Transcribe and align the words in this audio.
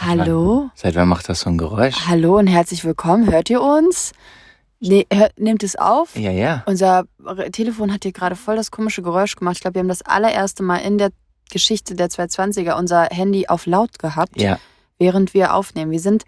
Hallo? 0.00 0.70
Seit 0.74 0.94
wann 0.94 1.08
macht 1.08 1.28
das 1.28 1.40
so 1.40 1.50
ein 1.50 1.58
Geräusch? 1.58 2.06
Hallo 2.06 2.38
und 2.38 2.46
herzlich 2.46 2.84
willkommen. 2.84 3.30
Hört 3.30 3.50
ihr 3.50 3.62
uns? 3.62 4.12
Ne, 4.80 5.06
hört, 5.12 5.38
nehmt 5.38 5.62
es 5.62 5.76
auf? 5.76 6.16
Ja, 6.16 6.30
ja. 6.30 6.62
Unser 6.66 7.04
Telefon 7.52 7.92
hat 7.92 8.02
hier 8.02 8.12
gerade 8.12 8.36
voll 8.36 8.56
das 8.56 8.70
komische 8.70 9.02
Geräusch 9.02 9.36
gemacht. 9.36 9.56
Ich 9.56 9.60
glaube, 9.62 9.74
wir 9.76 9.80
haben 9.80 9.88
das 9.88 10.02
allererste 10.02 10.62
Mal 10.62 10.78
in 10.78 10.98
der 10.98 11.10
Geschichte 11.50 11.94
der 11.94 12.08
220er 12.08 12.76
unser 12.78 13.04
Handy 13.10 13.48
auf 13.48 13.66
laut 13.66 13.98
gehabt, 13.98 14.40
Ja. 14.40 14.58
während 14.98 15.32
wir 15.32 15.54
aufnehmen. 15.54 15.90
Wir 15.92 16.00
sind, 16.00 16.24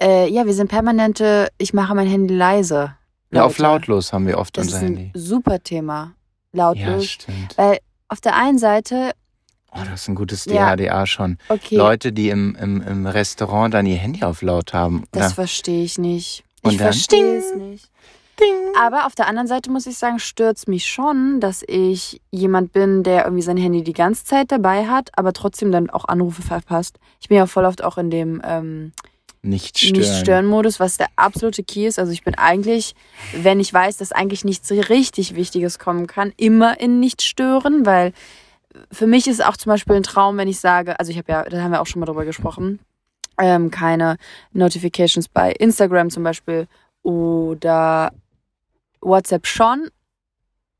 äh, 0.00 0.28
ja, 0.28 0.44
wir 0.46 0.54
sind 0.54 0.68
permanente, 0.68 1.48
ich 1.58 1.72
mache 1.72 1.94
mein 1.94 2.06
Handy 2.08 2.34
leise. 2.34 2.94
ja 3.32 3.44
auf 3.44 3.58
lautlos 3.58 4.12
haben 4.12 4.26
wir 4.26 4.38
oft 4.38 4.56
Das 4.56 4.66
unser 4.66 4.80
Handy. 4.80 5.10
super 5.14 5.62
Thema. 5.62 6.12
Ja, 6.52 6.64
Lautlos. 6.72 7.06
stimmt. 7.06 7.56
Weil 7.56 7.78
auf 8.08 8.20
der 8.20 8.36
einen 8.36 8.58
Seite, 8.58 9.12
Oh, 9.78 9.84
das 9.90 10.02
ist 10.02 10.08
ein 10.08 10.14
gutes 10.14 10.44
Ja. 10.46 10.74
DHDA 10.74 11.06
schon. 11.06 11.38
okay, 11.48 11.76
Leute, 11.76 12.12
die 12.12 12.30
im, 12.30 12.56
im, 12.56 12.80
im 12.82 13.06
Restaurant 13.06 13.74
dann 13.74 13.86
ihr 13.86 13.96
Handy 13.96 14.22
auf 14.24 14.42
laut 14.42 14.72
haben. 14.72 15.04
das 15.12 15.34
verstehe 15.34 15.84
ich 15.84 15.98
nicht. 15.98 16.44
Und 16.62 16.72
ich 16.72 16.78
verstehe 16.78 17.36
es 17.36 17.54
nicht. 17.54 17.90
Ding. 18.38 18.54
Aber 18.78 19.06
auf 19.06 19.14
der 19.14 19.28
anderen 19.28 19.46
Seite 19.48 19.70
muss 19.70 19.86
ich 19.86 19.96
sagen, 19.96 20.18
stört's 20.18 20.66
mich 20.66 20.86
schon, 20.86 21.40
dass 21.40 21.62
ich 21.66 22.20
jemand 22.30 22.72
bin, 22.72 23.02
der 23.02 23.24
irgendwie 23.24 23.42
sein 23.42 23.56
Handy 23.56 23.82
die 23.82 23.94
ganze 23.94 24.24
Zeit 24.26 24.52
dabei 24.52 24.86
hat, 24.86 25.08
aber 25.16 25.32
trotzdem 25.32 25.72
dann 25.72 25.88
auch 25.88 26.04
Anrufe 26.04 26.42
verpasst. 26.42 26.98
Ich 27.20 27.28
bin 27.28 27.38
ja 27.38 27.46
voll 27.46 27.64
oft 27.64 27.82
auch 27.82 27.96
in 27.96 28.10
dem 28.10 28.42
ähm, 28.44 28.92
Nicht 29.40 29.78
stören. 29.78 29.92
Nicht-Stören-Modus, 30.00 30.80
was 30.80 30.98
der 30.98 31.06
absolute 31.16 31.62
Key 31.62 31.86
ist. 31.86 31.98
Also 31.98 32.12
ich 32.12 32.24
bin 32.24 32.34
eigentlich, 32.34 32.94
wenn 33.34 33.58
ich 33.58 33.72
weiß, 33.72 33.96
dass 33.96 34.12
eigentlich 34.12 34.44
nichts 34.44 34.70
richtig 34.70 35.34
Wichtiges 35.34 35.78
kommen 35.78 36.06
kann, 36.06 36.32
immer 36.36 36.78
in 36.78 37.00
Nicht-Stören, 37.00 37.86
weil 37.86 38.12
für 38.90 39.06
mich 39.06 39.26
ist 39.26 39.44
auch 39.44 39.56
zum 39.56 39.70
Beispiel 39.70 39.96
ein 39.96 40.02
Traum, 40.02 40.36
wenn 40.36 40.48
ich 40.48 40.60
sage, 40.60 40.98
also 40.98 41.10
ich 41.10 41.18
habe 41.18 41.32
ja, 41.32 41.44
da 41.44 41.62
haben 41.62 41.72
wir 41.72 41.80
auch 41.80 41.86
schon 41.86 42.00
mal 42.00 42.06
drüber 42.06 42.24
gesprochen, 42.24 42.80
ähm, 43.38 43.70
keine 43.70 44.16
Notifications 44.52 45.28
bei 45.28 45.52
Instagram 45.52 46.10
zum 46.10 46.22
Beispiel 46.22 46.66
oder 47.02 48.12
WhatsApp 49.00 49.46
schon. 49.46 49.88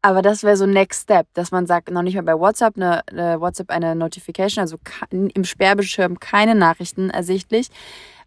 Aber 0.02 0.22
das 0.22 0.44
wäre 0.44 0.56
so 0.56 0.66
Next 0.66 1.02
Step, 1.02 1.26
dass 1.34 1.50
man 1.50 1.66
sagt, 1.66 1.90
noch 1.90 2.02
nicht 2.02 2.14
mal 2.14 2.22
bei 2.22 2.38
WhatsApp 2.38 2.76
eine, 2.76 3.06
eine 3.08 3.40
WhatsApp 3.40 3.70
eine 3.70 3.96
Notification, 3.96 4.62
also 4.62 4.76
im 5.10 5.44
Sperrbildschirm 5.44 6.20
keine 6.20 6.54
Nachrichten 6.54 7.10
ersichtlich. 7.10 7.70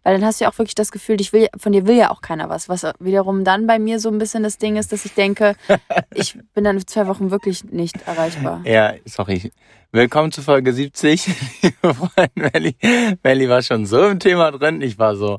Weil 0.02 0.14
dann 0.14 0.24
hast 0.24 0.40
du 0.40 0.44
ja 0.44 0.50
auch 0.50 0.58
wirklich 0.58 0.74
das 0.74 0.92
Gefühl, 0.92 1.18
dich 1.18 1.32
will, 1.32 1.48
von 1.58 1.72
dir 1.72 1.86
will 1.86 1.96
ja 1.96 2.10
auch 2.10 2.22
keiner 2.22 2.48
was. 2.48 2.68
Was 2.68 2.86
wiederum 2.98 3.44
dann 3.44 3.66
bei 3.66 3.78
mir 3.78 4.00
so 4.00 4.08
ein 4.08 4.18
bisschen 4.18 4.42
das 4.42 4.58
Ding 4.58 4.76
ist, 4.76 4.92
dass 4.92 5.04
ich 5.04 5.14
denke, 5.14 5.56
ich 6.14 6.38
bin 6.54 6.64
dann 6.64 6.86
zwei 6.86 7.06
Wochen 7.06 7.30
wirklich 7.30 7.64
nicht 7.64 7.96
erreichbar. 8.06 8.62
Ja, 8.64 8.94
sorry. 9.04 9.52
Willkommen 9.92 10.32
zu 10.32 10.42
Folge 10.42 10.72
70. 10.72 11.26
Liebe 11.62 11.94
Freunde, 11.94 12.30
Melli, 12.34 12.76
Melli 13.22 13.48
war 13.48 13.60
schon 13.60 13.86
so 13.86 14.06
im 14.06 14.20
Thema 14.20 14.52
drin. 14.52 14.80
Ich 14.80 14.98
war 14.98 15.16
so, 15.16 15.38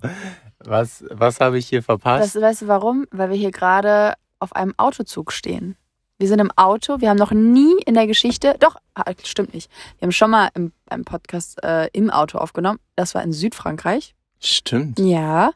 was, 0.59 1.06
was 1.09 1.40
habe 1.40 1.58
ich 1.58 1.68
hier 1.68 1.81
verpasst? 1.81 2.36
Das, 2.36 2.42
weißt 2.42 2.64
du 2.64 2.68
warum? 2.68 3.08
Weil 3.12 3.30
wir 3.30 3.38
hier 3.38 3.52
gerade 3.52 4.16
auf 4.40 4.53
einem 4.56 4.73
Autozug 4.78 5.31
stehen. 5.31 5.75
Wir 6.20 6.28
sind 6.28 6.40
im 6.40 6.52
Auto, 6.56 7.02
wir 7.02 7.09
haben 7.09 7.18
noch 7.18 7.31
nie 7.31 7.81
in 7.86 7.96
der 7.96 8.06
Geschichte, 8.06 8.56
doch, 8.59 8.75
ah, 8.94 9.12
stimmt 9.23 9.56
nicht. 9.56 9.72
Wir 9.98 10.06
haben 10.06 10.12
schon 10.12 10.30
mal 10.30 10.50
im, 10.53 10.72
einen 10.88 11.03
Podcast 11.03 11.64
äh, 11.64 11.88
im 11.94 12.12
Auto 12.12 12.38
aufgenommen. 12.38 12.80
Das 12.96 13.16
war 13.16 13.23
in 13.23 13.34
Südfrankreich. 13.34 14.14
Stimmt. 14.42 15.00
Ja, 15.00 15.52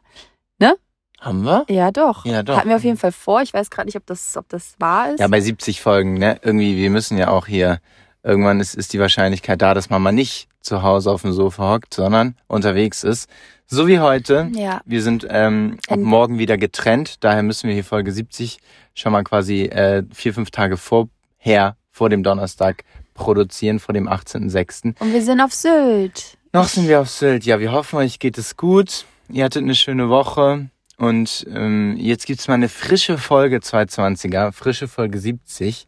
Haben 1.18 1.44
wir? 1.44 1.64
ja 1.68 1.90
doch. 1.90 2.24
Ja, 2.24 2.42
doch. 2.42 2.56
Hatten 2.56 2.68
wir 2.68 2.76
auf 2.76 2.84
jeden 2.84 2.98
Fall 2.98 3.10
vor. 3.10 3.42
Ich 3.42 3.52
weiß 3.52 3.70
gerade 3.70 3.86
nicht, 3.86 3.96
ob 3.96 4.06
das, 4.06 4.36
ob 4.36 4.48
das 4.48 4.74
wahr 4.78 5.12
ist. 5.12 5.18
Ja, 5.18 5.26
bei 5.26 5.40
70 5.40 5.80
Folgen, 5.80 6.14
ne? 6.14 6.38
Irgendwie, 6.42 6.76
wir 6.76 6.90
müssen 6.90 7.18
ja 7.18 7.28
auch 7.28 7.46
hier, 7.46 7.80
irgendwann 8.22 8.60
ist, 8.60 8.74
ist 8.74 8.92
die 8.92 9.00
Wahrscheinlichkeit 9.00 9.60
da, 9.60 9.74
dass 9.74 9.90
man 9.90 10.02
mal 10.02 10.12
nicht 10.12 10.48
zu 10.60 10.82
Hause 10.82 11.10
auf 11.10 11.22
dem 11.22 11.32
Sofa 11.32 11.72
hockt, 11.72 11.94
sondern 11.94 12.36
unterwegs 12.46 13.02
ist. 13.02 13.28
So 13.66 13.88
wie 13.88 13.98
heute. 13.98 14.50
ja. 14.52 14.82
Wir 14.84 15.02
sind 15.02 15.26
ähm, 15.28 15.78
ab 15.88 15.98
morgen 15.98 16.38
wieder 16.38 16.58
getrennt, 16.58 17.24
daher 17.24 17.42
müssen 17.42 17.66
wir 17.66 17.74
hier 17.74 17.84
Folge 17.84 18.12
70 18.12 18.58
schon 18.94 19.12
mal 19.12 19.24
quasi 19.24 19.62
äh, 19.64 20.04
vier, 20.12 20.32
fünf 20.32 20.52
Tage 20.52 20.76
vorher, 20.76 21.76
vor 21.90 22.08
dem 22.08 22.22
Donnerstag 22.22 22.84
produzieren, 23.14 23.80
vor 23.80 23.94
dem 23.94 24.08
18.06. 24.08 24.94
Und 25.00 25.12
wir 25.12 25.22
sind 25.22 25.40
auf 25.40 25.52
Sylt. 25.52 26.35
Noch 26.52 26.68
sind 26.68 26.88
wir 26.88 27.00
auf 27.00 27.10
Sylt. 27.10 27.44
Ja, 27.44 27.60
wir 27.60 27.72
hoffen, 27.72 27.96
euch 27.96 28.18
geht 28.18 28.38
es 28.38 28.56
gut. 28.56 29.04
Ihr 29.28 29.44
hattet 29.44 29.62
eine 29.62 29.74
schöne 29.74 30.08
Woche. 30.08 30.70
Und 30.98 31.46
ähm, 31.52 31.96
jetzt 31.98 32.26
gibt's 32.26 32.48
mal 32.48 32.54
eine 32.54 32.70
frische 32.70 33.18
Folge 33.18 33.58
220er, 33.58 34.52
frische 34.52 34.88
Folge 34.88 35.18
70. 35.18 35.86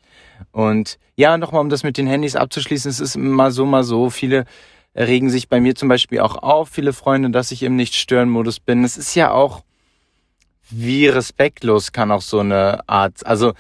Und 0.53 0.99
ja, 1.17 1.39
nochmal, 1.39 1.63
um 1.63 1.71
das 1.71 1.83
mit 1.83 1.97
den 1.97 2.07
Handys 2.07 2.37
abzuschließen, 2.37 2.91
es 2.91 3.01
ist 3.01 3.17
mal 3.17 3.51
so, 3.51 3.65
mal 3.65 3.85
so. 3.85 4.11
Viele 4.11 4.45
regen 4.95 5.31
sich 5.31 5.49
bei 5.49 5.61
mir 5.61 5.75
zum 5.75 5.89
Beispiel 5.89 6.21
auch 6.21 6.37
auf, 6.37 6.69
viele 6.69 6.93
Freunde, 6.93 7.31
dass 7.31 7.53
ich 7.53 7.63
im 7.63 7.77
Nicht-Stören-Modus 7.77 8.61
bin. 8.61 8.85
Es 8.85 8.99
ist 8.99 9.15
ja 9.15 9.31
auch, 9.31 9.63
wie 10.69 11.07
respektlos 11.07 11.93
kann 11.93 12.11
auch 12.11 12.21
so 12.21 12.41
eine 12.41 12.87
Art, 12.89 13.25
also 13.25 13.55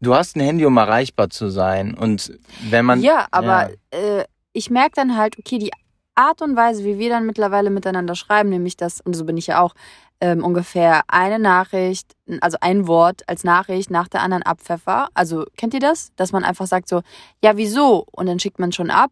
du 0.00 0.14
hast 0.14 0.36
ein 0.36 0.40
Handy, 0.40 0.66
um 0.66 0.76
erreichbar 0.76 1.30
zu 1.30 1.48
sein. 1.50 1.94
Und 1.94 2.36
wenn 2.68 2.84
man... 2.84 3.00
ja, 3.00 3.26
aber 3.30 3.70
Äh, 3.90 4.24
ich 4.52 4.70
merke 4.70 4.92
dann 4.96 5.16
halt, 5.16 5.38
okay, 5.38 5.58
die 5.58 5.72
Art 6.14 6.42
und 6.42 6.56
Weise, 6.56 6.84
wie 6.84 6.98
wir 6.98 7.10
dann 7.10 7.26
mittlerweile 7.26 7.70
miteinander 7.70 8.14
schreiben, 8.14 8.50
nämlich 8.50 8.76
das, 8.76 9.00
und 9.00 9.14
so 9.14 9.24
bin 9.24 9.36
ich 9.36 9.48
ja 9.48 9.60
auch, 9.60 9.74
ähm, 10.20 10.44
ungefähr 10.44 11.02
eine 11.08 11.38
Nachricht, 11.38 12.14
also 12.40 12.56
ein 12.60 12.86
Wort 12.86 13.28
als 13.28 13.44
Nachricht 13.44 13.90
nach 13.90 14.08
der 14.08 14.22
anderen 14.22 14.42
abpfeffer. 14.42 15.08
Also 15.12 15.44
kennt 15.56 15.74
ihr 15.74 15.80
das? 15.80 16.12
Dass 16.16 16.32
man 16.32 16.44
einfach 16.44 16.66
sagt 16.66 16.88
so, 16.88 17.02
ja, 17.42 17.56
wieso? 17.56 18.06
Und 18.12 18.26
dann 18.26 18.38
schickt 18.38 18.58
man 18.58 18.72
schon 18.72 18.90
ab. 18.90 19.10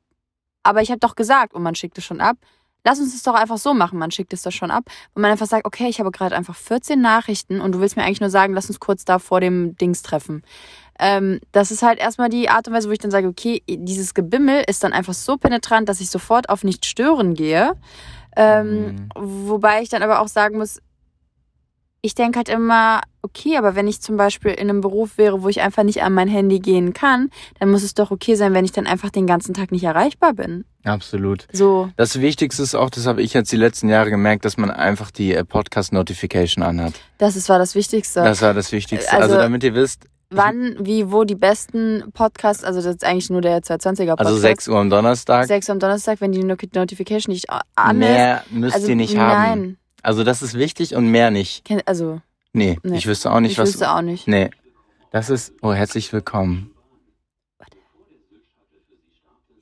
Aber 0.62 0.80
ich 0.80 0.90
habe 0.90 1.00
doch 1.00 1.16
gesagt 1.16 1.54
und 1.54 1.62
man 1.62 1.74
schickt 1.74 1.98
es 1.98 2.04
schon 2.04 2.20
ab. 2.20 2.36
Lass 2.84 2.98
uns 2.98 3.12
das 3.12 3.22
doch 3.22 3.34
einfach 3.34 3.58
so 3.58 3.74
machen, 3.74 3.98
man 3.98 4.10
schickt 4.10 4.32
es 4.32 4.42
doch 4.42 4.50
schon 4.50 4.70
ab. 4.70 4.84
Und 5.14 5.22
man 5.22 5.30
einfach 5.30 5.46
sagt, 5.46 5.66
okay, 5.66 5.88
ich 5.88 6.00
habe 6.00 6.10
gerade 6.10 6.36
einfach 6.36 6.56
14 6.56 7.00
Nachrichten 7.00 7.60
und 7.60 7.72
du 7.72 7.80
willst 7.80 7.96
mir 7.96 8.02
eigentlich 8.02 8.20
nur 8.20 8.30
sagen, 8.30 8.54
lass 8.54 8.68
uns 8.68 8.80
kurz 8.80 9.04
da 9.04 9.18
vor 9.18 9.40
dem 9.40 9.76
Dings 9.76 10.02
treffen. 10.02 10.42
Ähm, 10.98 11.40
das 11.52 11.70
ist 11.70 11.82
halt 11.82 11.98
erstmal 11.98 12.28
die 12.28 12.48
Art 12.48 12.68
und 12.68 12.74
Weise, 12.74 12.88
wo 12.88 12.92
ich 12.92 12.98
dann 12.98 13.10
sage, 13.10 13.28
okay, 13.28 13.62
dieses 13.68 14.14
Gebimmel 14.14 14.64
ist 14.66 14.84
dann 14.84 14.92
einfach 14.92 15.14
so 15.14 15.36
penetrant, 15.36 15.88
dass 15.88 16.00
ich 16.00 16.10
sofort 16.10 16.48
auf 16.48 16.64
nicht 16.64 16.84
stören 16.84 17.34
gehe. 17.34 17.72
Ähm, 18.36 19.08
Wobei 19.14 19.82
ich 19.82 19.88
dann 19.88 20.02
aber 20.02 20.20
auch 20.20 20.28
sagen 20.28 20.58
muss, 20.58 20.80
ich 22.04 22.16
denke 22.16 22.38
halt 22.38 22.48
immer, 22.48 23.00
okay, 23.22 23.56
aber 23.56 23.76
wenn 23.76 23.86
ich 23.86 24.00
zum 24.00 24.16
Beispiel 24.16 24.50
in 24.50 24.68
einem 24.68 24.80
Beruf 24.80 25.18
wäre, 25.18 25.42
wo 25.44 25.48
ich 25.48 25.60
einfach 25.60 25.84
nicht 25.84 26.02
an 26.02 26.12
mein 26.12 26.26
Handy 26.26 26.58
gehen 26.58 26.92
kann, 26.92 27.30
dann 27.60 27.70
muss 27.70 27.84
es 27.84 27.94
doch 27.94 28.10
okay 28.10 28.34
sein, 28.34 28.54
wenn 28.54 28.64
ich 28.64 28.72
dann 28.72 28.88
einfach 28.88 29.10
den 29.10 29.28
ganzen 29.28 29.54
Tag 29.54 29.70
nicht 29.70 29.84
erreichbar 29.84 30.32
bin. 30.34 30.64
Absolut. 30.82 31.46
So, 31.52 31.90
Das 31.96 32.20
Wichtigste 32.20 32.60
ist 32.64 32.74
auch, 32.74 32.90
das 32.90 33.06
habe 33.06 33.22
ich 33.22 33.32
jetzt 33.34 33.52
die 33.52 33.56
letzten 33.56 33.88
Jahre 33.88 34.10
gemerkt, 34.10 34.44
dass 34.44 34.56
man 34.56 34.70
einfach 34.72 35.12
die 35.12 35.32
äh, 35.32 35.44
Podcast-Notification 35.44 36.64
anhat. 36.64 36.94
das 37.18 37.36
ist, 37.36 37.48
war 37.48 37.60
das 37.60 37.76
Wichtigste. 37.76 38.20
Das 38.24 38.42
war 38.42 38.52
das 38.52 38.72
Wichtigste. 38.72 39.12
Also- 39.12 39.22
Also, 39.22 39.36
damit 39.36 39.62
ihr 39.62 39.74
wisst, 39.74 40.06
Wann, 40.34 40.76
wie, 40.80 41.12
wo 41.12 41.24
die 41.24 41.34
besten 41.34 42.04
Podcasts, 42.14 42.64
also 42.64 42.80
das 42.80 42.94
ist 42.94 43.04
eigentlich 43.04 43.28
nur 43.28 43.42
der 43.42 43.60
220er 43.60 44.06
Podcast. 44.16 44.26
also 44.28 44.38
6 44.38 44.66
Uhr 44.68 44.78
am 44.78 44.88
Donnerstag, 44.88 45.46
6 45.46 45.68
am 45.68 45.78
Donnerstag, 45.78 46.22
wenn 46.22 46.32
die 46.32 46.42
Not- 46.42 46.74
Notification 46.74 47.34
nicht 47.34 47.50
an 47.50 48.00
ist. 48.00 48.08
mehr 48.08 48.42
müsst 48.50 48.74
Also, 48.74 48.88
ihr 48.88 48.96
nicht 48.96 49.14
nein. 49.14 49.26
haben. 49.28 49.78
Also 50.02 50.24
das 50.24 50.42
ist 50.42 50.54
wichtig 50.54 50.94
und 50.94 51.08
mehr 51.08 51.30
nicht. 51.30 51.64
Kenn- 51.66 51.82
Also, 51.86 52.20
Nee, 52.54 52.78
Nee. 52.82 52.98
ich 52.98 53.06
wüsste 53.06 53.32
auch 53.32 53.40
nicht, 53.40 53.52
ich 53.52 53.58
was... 53.58 53.70
wüsste 53.70 53.90
auch 53.90 54.02
nicht. 54.02 54.28
Nee, 54.28 54.50
das 55.10 55.30
ist... 55.30 55.54
Oh, 55.62 55.72
herzlich 55.72 56.12
willkommen. 56.12 56.70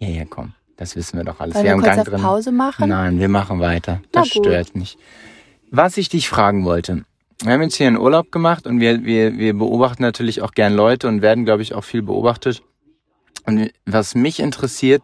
Ja, 0.01 0.09
ja, 0.09 0.25
komm. 0.25 0.55
Das 0.77 0.97
wissen 0.97 1.19
wir 1.19 1.25
doch 1.25 1.41
alles. 1.41 1.55
Wollen 1.55 1.65
wir 1.65 1.69
wir 1.69 1.73
haben 1.73 1.81
kurz 1.83 1.91
Gang 1.91 2.01
auf 2.01 2.09
drin. 2.15 2.23
Pause 2.23 2.53
machen? 2.53 2.89
Nein, 2.89 3.19
wir 3.21 3.29
machen 3.29 3.61
weiter. 3.61 4.01
Na 4.15 4.23
Das 4.23 4.31
gut. 4.31 4.47
stört 4.47 4.75
nicht. 4.75 4.99
Was 5.71 5.97
ich 5.99 6.09
dich 6.09 6.29
fragen 6.29 6.65
wollte. 6.65 7.05
Wir 7.43 7.53
haben 7.53 7.63
jetzt 7.63 7.77
hier 7.77 7.87
einen 7.87 7.99
Urlaub 7.99 8.33
gemacht 8.33 8.67
und 8.67 8.81
wir, 8.81 9.05
wir, 9.05 9.37
wir 9.39 9.55
beobachten 9.57 10.03
natürlich 10.03 10.43
auch 10.43 10.53
gern 10.53 10.75
Leute 10.75 11.07
und 11.09 11.23
werden, 11.23 11.45
glaube 11.45 11.63
ich, 11.63 11.75
auch 11.75 11.85
viel 11.85 12.03
beobachtet. 12.03 12.63
Und 13.47 13.71
was 13.87 14.15
mich 14.15 14.41
interessiert, 14.41 15.03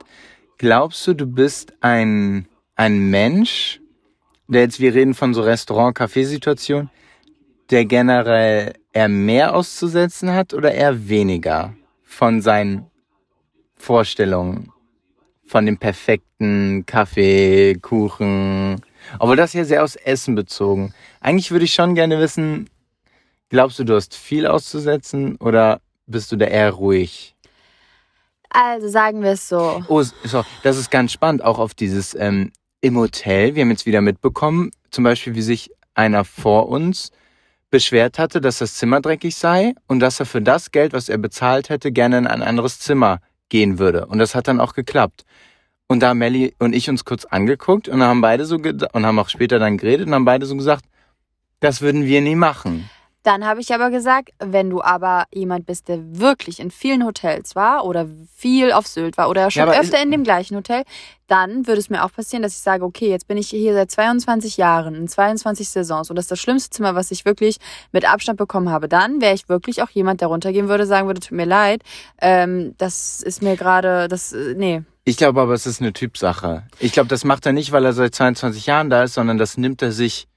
glaubst 0.59 1.07
du, 1.07 1.15
du 1.15 1.27
bist 1.27 1.73
ein, 1.83 2.49
ein 2.75 3.11
Mensch, 3.11 3.81
der 4.49 4.63
jetzt, 4.63 4.81
wir 4.81 4.95
reden 4.95 5.15
von 5.15 5.35
so 5.35 5.43
Restaurant-Café-Situation, 5.43 6.91
der 7.71 7.85
generell 7.85 8.75
eher 8.93 9.09
mehr 9.09 9.55
auszusetzen 9.55 10.33
hat 10.33 10.55
oder 10.55 10.73
eher 10.73 11.09
weniger 11.09 11.75
von 12.03 12.41
seinen 12.41 12.87
Vorstellungen? 13.77 14.73
Von 15.45 15.67
dem 15.67 15.79
perfekten 15.79 16.85
Kaffee, 16.87 17.75
Kuchen. 17.81 18.81
Aber 19.19 19.37
das 19.37 19.53
hier 19.53 19.65
sehr 19.65 19.85
aus 19.85 19.95
Essen 19.95 20.35
bezogen. 20.35 20.93
Eigentlich 21.21 21.53
würde 21.53 21.65
ich 21.65 21.75
schon 21.75 21.95
gerne 21.95 22.19
wissen, 22.19 22.69
glaubst 23.49 23.79
du, 23.79 23.85
du 23.85 23.95
hast 23.95 24.15
viel 24.17 24.47
auszusetzen 24.47 25.37
oder 25.37 25.81
bist 26.07 26.33
du 26.33 26.37
da 26.37 26.47
eher 26.47 26.73
ruhig? 26.73 27.37
Also 28.51 28.89
sagen 28.89 29.23
wir 29.23 29.33
es 29.33 29.49
so. 29.49 29.85
Oh, 29.89 30.03
so, 30.03 30.45
das 30.63 30.79
ist 30.79 30.91
ganz 30.91 31.13
spannend, 31.13 31.45
auch 31.45 31.59
auf 31.59 31.75
dieses 31.75 32.15
ähm, 32.15 32.53
im 32.81 32.97
Hotel. 32.97 33.55
Wir 33.55 33.63
haben 33.63 33.71
jetzt 33.71 33.87
wieder 33.87 34.01
mitbekommen, 34.01 34.71
zum 34.91 35.05
Beispiel, 35.05 35.35
wie 35.35 35.43
sich 35.43 35.71
einer 35.95 36.25
vor 36.25 36.69
uns 36.69 37.11
beschwert 37.71 38.19
hatte, 38.19 38.41
dass 38.41 38.59
das 38.59 38.75
Zimmer 38.75 39.01
dreckig 39.01 39.37
sei 39.37 39.75
und 39.87 40.01
dass 40.01 40.21
er 40.21 40.27
für 40.27 40.43
das 40.43 40.71
Geld, 40.71 40.93
was 40.93 41.09
er 41.09 41.19
bezahlt 41.19 41.69
hätte, 41.69 41.93
gerne 41.93 42.19
in 42.19 42.27
ein 42.27 42.43
anderes 42.43 42.79
Zimmer 42.79 43.21
gehen 43.49 43.79
würde. 43.79 44.07
Und 44.07 44.19
das 44.19 44.35
hat 44.35 44.49
dann 44.49 44.61
auch 44.61 44.75
geklappt. 44.75 45.25
Und 45.89 46.01
da 46.01 46.09
haben 46.09 46.19
Melly 46.19 46.55
und 46.59 46.75
ich 46.75 46.89
uns 46.89 47.05
kurz 47.05 47.25
angeguckt 47.25 47.89
und 47.89 48.03
haben 48.03 48.21
beide 48.21 48.45
so 48.45 48.57
und 48.57 49.07
haben 49.07 49.19
auch 49.19 49.29
später 49.29 49.59
dann 49.59 49.79
geredet 49.79 50.07
und 50.07 50.15
haben 50.15 50.25
beide 50.25 50.47
so 50.47 50.57
gesagt, 50.57 50.85
das 51.61 51.81
würden 51.81 52.05
wir 52.05 52.21
nie 52.21 52.35
machen. 52.35 52.91
Dann 53.27 53.45
habe 53.45 53.61
ich 53.61 53.75
aber 53.75 53.91
gesagt, 53.91 54.31
wenn 54.39 54.71
du 54.71 54.83
aber 54.83 55.25
jemand 55.35 55.67
bist, 55.67 55.89
der 55.89 55.99
wirklich 56.01 56.61
in 56.61 56.71
vielen 56.71 57.05
Hotels 57.05 57.57
war 57.57 57.85
oder 57.85 58.07
viel 58.33 58.71
auf 58.71 58.87
Sylt 58.87 59.19
war 59.19 59.29
oder 59.29 59.51
schon 59.51 59.65
aber 59.65 59.81
öfter 59.81 60.01
in 60.01 60.13
dem 60.13 60.23
gleichen 60.23 60.57
Hotel, 60.57 60.85
dann 61.27 61.67
würde 61.67 61.81
es 61.81 61.91
mir 61.91 62.05
auch 62.05 62.13
passieren, 62.13 62.45
dass 62.45 62.53
ich 62.53 62.61
sage, 62.61 62.85
okay, 62.85 63.11
jetzt 63.11 63.27
bin 63.27 63.37
ich 63.37 63.49
hier 63.49 63.75
seit 63.75 63.91
22 63.91 64.59
Jahren, 64.59 64.95
in 64.95 65.09
22 65.09 65.69
Saisons 65.69 66.09
und 66.09 66.15
das 66.15 66.27
ist 66.27 66.31
das 66.31 66.39
schlimmste 66.39 66.71
Zimmer, 66.71 66.95
was 66.95 67.11
ich 67.11 67.25
wirklich 67.25 67.57
mit 67.91 68.09
Abstand 68.09 68.39
bekommen 68.39 68.71
habe. 68.71 68.89
Dann 68.89 69.21
wäre 69.21 69.35
ich 69.35 69.49
wirklich 69.49 69.83
auch 69.83 69.91
jemand, 69.91 70.21
der 70.21 70.29
runtergehen 70.29 70.69
würde, 70.69 70.87
sagen 70.87 71.09
würde, 71.09 71.19
tut 71.19 71.37
mir 71.37 71.47
leid, 71.47 71.83
ähm, 72.21 72.77
das 72.79 73.23
ist 73.23 73.43
mir 73.43 73.57
gerade, 73.57 74.07
das, 74.07 74.33
äh, 74.35 74.55
nee. 74.57 74.83
Ich 75.03 75.17
glaube 75.17 75.41
aber, 75.41 75.55
es 75.55 75.67
ist 75.67 75.81
eine 75.81 75.93
Typsache. 75.93 76.63
Ich 76.79 76.93
glaube, 76.93 77.09
das 77.09 77.25
macht 77.25 77.45
er 77.45 77.53
nicht, 77.53 77.73
weil 77.73 77.85
er 77.87 77.93
seit 77.93 78.15
22 78.15 78.67
Jahren 78.67 78.89
da 78.89 79.03
ist, 79.03 79.15
sondern 79.15 79.37
das 79.37 79.57
nimmt 79.57 79.83
er 79.83 79.91
sich. 79.91 80.29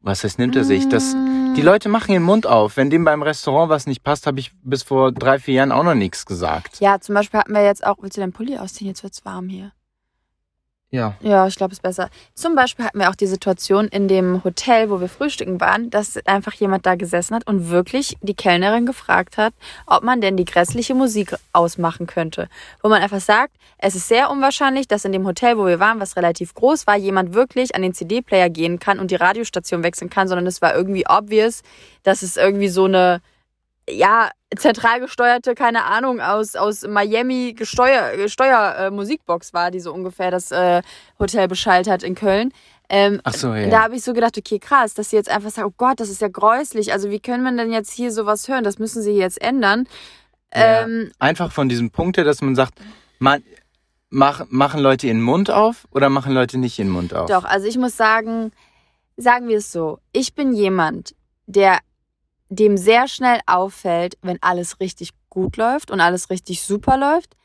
Was 0.00 0.22
heißt, 0.22 0.38
nimmt 0.38 0.54
er 0.56 0.64
sich? 0.64 0.88
Das, 0.88 1.14
die 1.56 1.62
Leute 1.62 1.88
machen 1.88 2.12
ihren 2.12 2.22
Mund 2.22 2.46
auf. 2.46 2.76
Wenn 2.76 2.90
dem 2.90 3.04
beim 3.04 3.22
Restaurant 3.22 3.70
was 3.70 3.86
nicht 3.86 4.04
passt, 4.04 4.26
habe 4.26 4.38
ich 4.38 4.52
bis 4.62 4.82
vor 4.82 5.12
drei, 5.12 5.38
vier 5.38 5.54
Jahren 5.54 5.72
auch 5.72 5.82
noch 5.82 5.94
nichts 5.94 6.26
gesagt. 6.26 6.80
Ja, 6.80 7.00
zum 7.00 7.14
Beispiel 7.14 7.40
hatten 7.40 7.54
wir 7.54 7.64
jetzt 7.64 7.84
auch, 7.84 7.96
willst 8.00 8.16
du 8.16 8.20
deinen 8.20 8.32
Pulli 8.32 8.58
ausziehen? 8.58 8.88
Jetzt 8.88 9.02
wird's 9.02 9.24
warm 9.24 9.48
hier. 9.48 9.72
Ja. 10.90 11.16
Ja, 11.20 11.46
ich 11.48 11.56
glaube, 11.56 11.72
es 11.72 11.78
ist 11.78 11.82
besser. 11.82 12.10
Zum 12.34 12.54
Beispiel 12.54 12.84
hatten 12.84 13.00
wir 13.00 13.10
auch 13.10 13.16
die 13.16 13.26
Situation 13.26 13.88
in 13.88 14.06
dem 14.06 14.44
Hotel, 14.44 14.88
wo 14.88 15.00
wir 15.00 15.08
frühstücken 15.08 15.60
waren, 15.60 15.90
dass 15.90 16.16
einfach 16.26 16.54
jemand 16.54 16.86
da 16.86 16.94
gesessen 16.94 17.34
hat 17.34 17.46
und 17.46 17.70
wirklich 17.70 18.16
die 18.22 18.34
Kellnerin 18.34 18.86
gefragt 18.86 19.36
hat, 19.36 19.52
ob 19.86 20.04
man 20.04 20.20
denn 20.20 20.36
die 20.36 20.44
grässliche 20.44 20.94
Musik 20.94 21.34
ausmachen 21.52 22.06
könnte. 22.06 22.48
Wo 22.82 22.88
man 22.88 23.02
einfach 23.02 23.20
sagt, 23.20 23.56
es 23.78 23.96
ist 23.96 24.06
sehr 24.06 24.30
unwahrscheinlich, 24.30 24.86
dass 24.86 25.04
in 25.04 25.12
dem 25.12 25.26
Hotel, 25.26 25.58
wo 25.58 25.66
wir 25.66 25.80
waren, 25.80 25.98
was 25.98 26.16
relativ 26.16 26.54
groß 26.54 26.86
war, 26.86 26.96
jemand 26.96 27.34
wirklich 27.34 27.74
an 27.74 27.82
den 27.82 27.92
CD-Player 27.92 28.48
gehen 28.48 28.78
kann 28.78 29.00
und 29.00 29.10
die 29.10 29.16
Radiostation 29.16 29.82
wechseln 29.82 30.08
kann, 30.08 30.28
sondern 30.28 30.46
es 30.46 30.62
war 30.62 30.74
irgendwie 30.74 31.04
obvious, 31.08 31.62
dass 32.04 32.22
es 32.22 32.36
irgendwie 32.36 32.68
so 32.68 32.84
eine 32.84 33.20
ja, 33.88 34.30
zentral 34.54 35.00
gesteuerte, 35.00 35.54
keine 35.54 35.84
Ahnung, 35.84 36.20
aus, 36.20 36.54
aus 36.54 36.86
Miami 36.86 37.54
gesteuer, 37.56 38.28
Steuer, 38.28 38.76
äh, 38.78 38.90
Musikbox 38.90 39.52
war, 39.52 39.70
die 39.70 39.80
so 39.80 39.92
ungefähr 39.92 40.30
das 40.30 40.52
äh, 40.52 40.82
Hotel 41.18 41.48
beschallt 41.48 41.88
hat 41.88 42.02
in 42.02 42.14
Köln. 42.14 42.52
Ähm, 42.88 43.20
Ach 43.24 43.34
so, 43.34 43.52
ja. 43.52 43.68
Da 43.68 43.82
habe 43.82 43.96
ich 43.96 44.04
so 44.04 44.12
gedacht, 44.12 44.38
okay, 44.38 44.60
krass, 44.60 44.94
dass 44.94 45.10
sie 45.10 45.16
jetzt 45.16 45.28
einfach 45.28 45.50
sagen, 45.50 45.68
oh 45.68 45.74
Gott, 45.76 45.98
das 45.98 46.08
ist 46.08 46.20
ja 46.20 46.28
gräuslich. 46.28 46.92
Also 46.92 47.10
wie 47.10 47.18
können 47.18 47.42
wir 47.42 47.50
denn 47.52 47.72
jetzt 47.72 47.90
hier 47.90 48.12
sowas 48.12 48.46
hören? 48.46 48.62
Das 48.62 48.78
müssen 48.78 49.02
sie 49.02 49.12
jetzt 49.12 49.42
ändern. 49.42 49.88
Ja. 50.54 50.82
Ähm, 50.82 51.10
Einfach 51.18 51.50
von 51.50 51.68
diesem 51.68 51.90
Punkt 51.90 52.16
her, 52.16 52.24
dass 52.24 52.40
man 52.42 52.54
sagt, 52.54 52.74
man, 53.18 53.42
mach, 54.10 54.44
machen 54.50 54.80
Leute 54.80 55.08
ihren 55.08 55.20
Mund 55.20 55.50
auf 55.50 55.88
oder 55.90 56.08
machen 56.08 56.32
Leute 56.32 56.58
nicht 56.58 56.78
ihren 56.78 56.90
Mund 56.90 57.12
auf? 57.12 57.28
Doch, 57.28 57.44
also 57.44 57.66
ich 57.66 57.76
muss 57.76 57.96
sagen, 57.96 58.52
sagen 59.16 59.48
wir 59.48 59.58
es 59.58 59.72
so, 59.72 59.98
ich 60.12 60.34
bin 60.34 60.52
jemand, 60.52 61.16
der 61.46 61.78
dem 62.48 62.76
sehr 62.76 63.08
schnell 63.08 63.40
auffällt, 63.46 64.16
wenn 64.22 64.42
alles 64.42 64.80
richtig 64.80 65.10
gut 65.28 65.56
läuft 65.56 65.90
und 65.90 66.00
alles 66.00 66.30
richtig 66.30 66.62
super 66.62 66.96
läuft, 66.96 67.36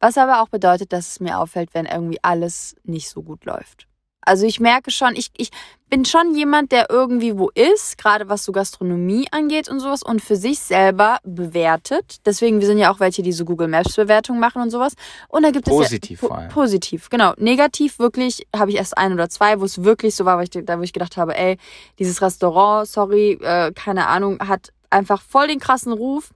was 0.00 0.18
aber 0.18 0.42
auch 0.42 0.48
bedeutet, 0.48 0.92
dass 0.92 1.08
es 1.08 1.20
mir 1.20 1.38
auffällt, 1.38 1.74
wenn 1.74 1.86
irgendwie 1.86 2.22
alles 2.22 2.76
nicht 2.84 3.08
so 3.08 3.22
gut 3.22 3.44
läuft. 3.44 3.88
Also 4.20 4.46
ich 4.46 4.60
merke 4.60 4.90
schon, 4.90 5.14
ich, 5.14 5.30
ich 5.36 5.50
bin 5.88 6.04
schon 6.04 6.34
jemand, 6.34 6.72
der 6.72 6.90
irgendwie 6.90 7.38
wo 7.38 7.50
ist, 7.50 7.96
gerade 7.98 8.28
was 8.28 8.44
so 8.44 8.52
Gastronomie 8.52 9.28
angeht 9.30 9.68
und 9.68 9.80
sowas 9.80 10.02
und 10.02 10.20
für 10.20 10.36
sich 10.36 10.58
selber 10.58 11.18
bewertet. 11.24 12.16
Deswegen, 12.26 12.60
wir 12.60 12.66
sind 12.66 12.78
ja 12.78 12.92
auch 12.92 12.98
welche, 12.98 13.22
die 13.22 13.32
so 13.32 13.44
Google 13.44 13.68
Maps 13.68 13.94
Bewertungen 13.94 14.40
machen 14.40 14.62
und 14.62 14.70
sowas. 14.70 14.94
Und 15.28 15.44
da 15.44 15.50
gibt 15.50 15.66
Positiv 15.66 16.18
es 16.18 16.22
ja, 16.22 16.28
vor 16.28 16.38
allem. 16.38 16.48
Positiv, 16.48 17.08
genau. 17.08 17.34
Negativ 17.36 17.98
wirklich 17.98 18.46
habe 18.54 18.70
ich 18.70 18.76
erst 18.76 18.98
ein 18.98 19.12
oder 19.12 19.28
zwei, 19.28 19.60
wo 19.60 19.64
es 19.64 19.84
wirklich 19.84 20.16
so 20.16 20.24
war, 20.24 20.38
wo 20.38 20.42
ich, 20.42 20.50
da 20.50 20.78
wo 20.78 20.82
ich 20.82 20.92
gedacht 20.92 21.16
habe, 21.16 21.36
ey, 21.36 21.56
dieses 21.98 22.20
Restaurant, 22.20 22.88
sorry, 22.88 23.38
äh, 23.40 23.72
keine 23.72 24.08
Ahnung, 24.08 24.40
hat 24.40 24.72
einfach 24.90 25.22
voll 25.22 25.46
den 25.46 25.60
krassen 25.60 25.92
Ruf. 25.92 26.30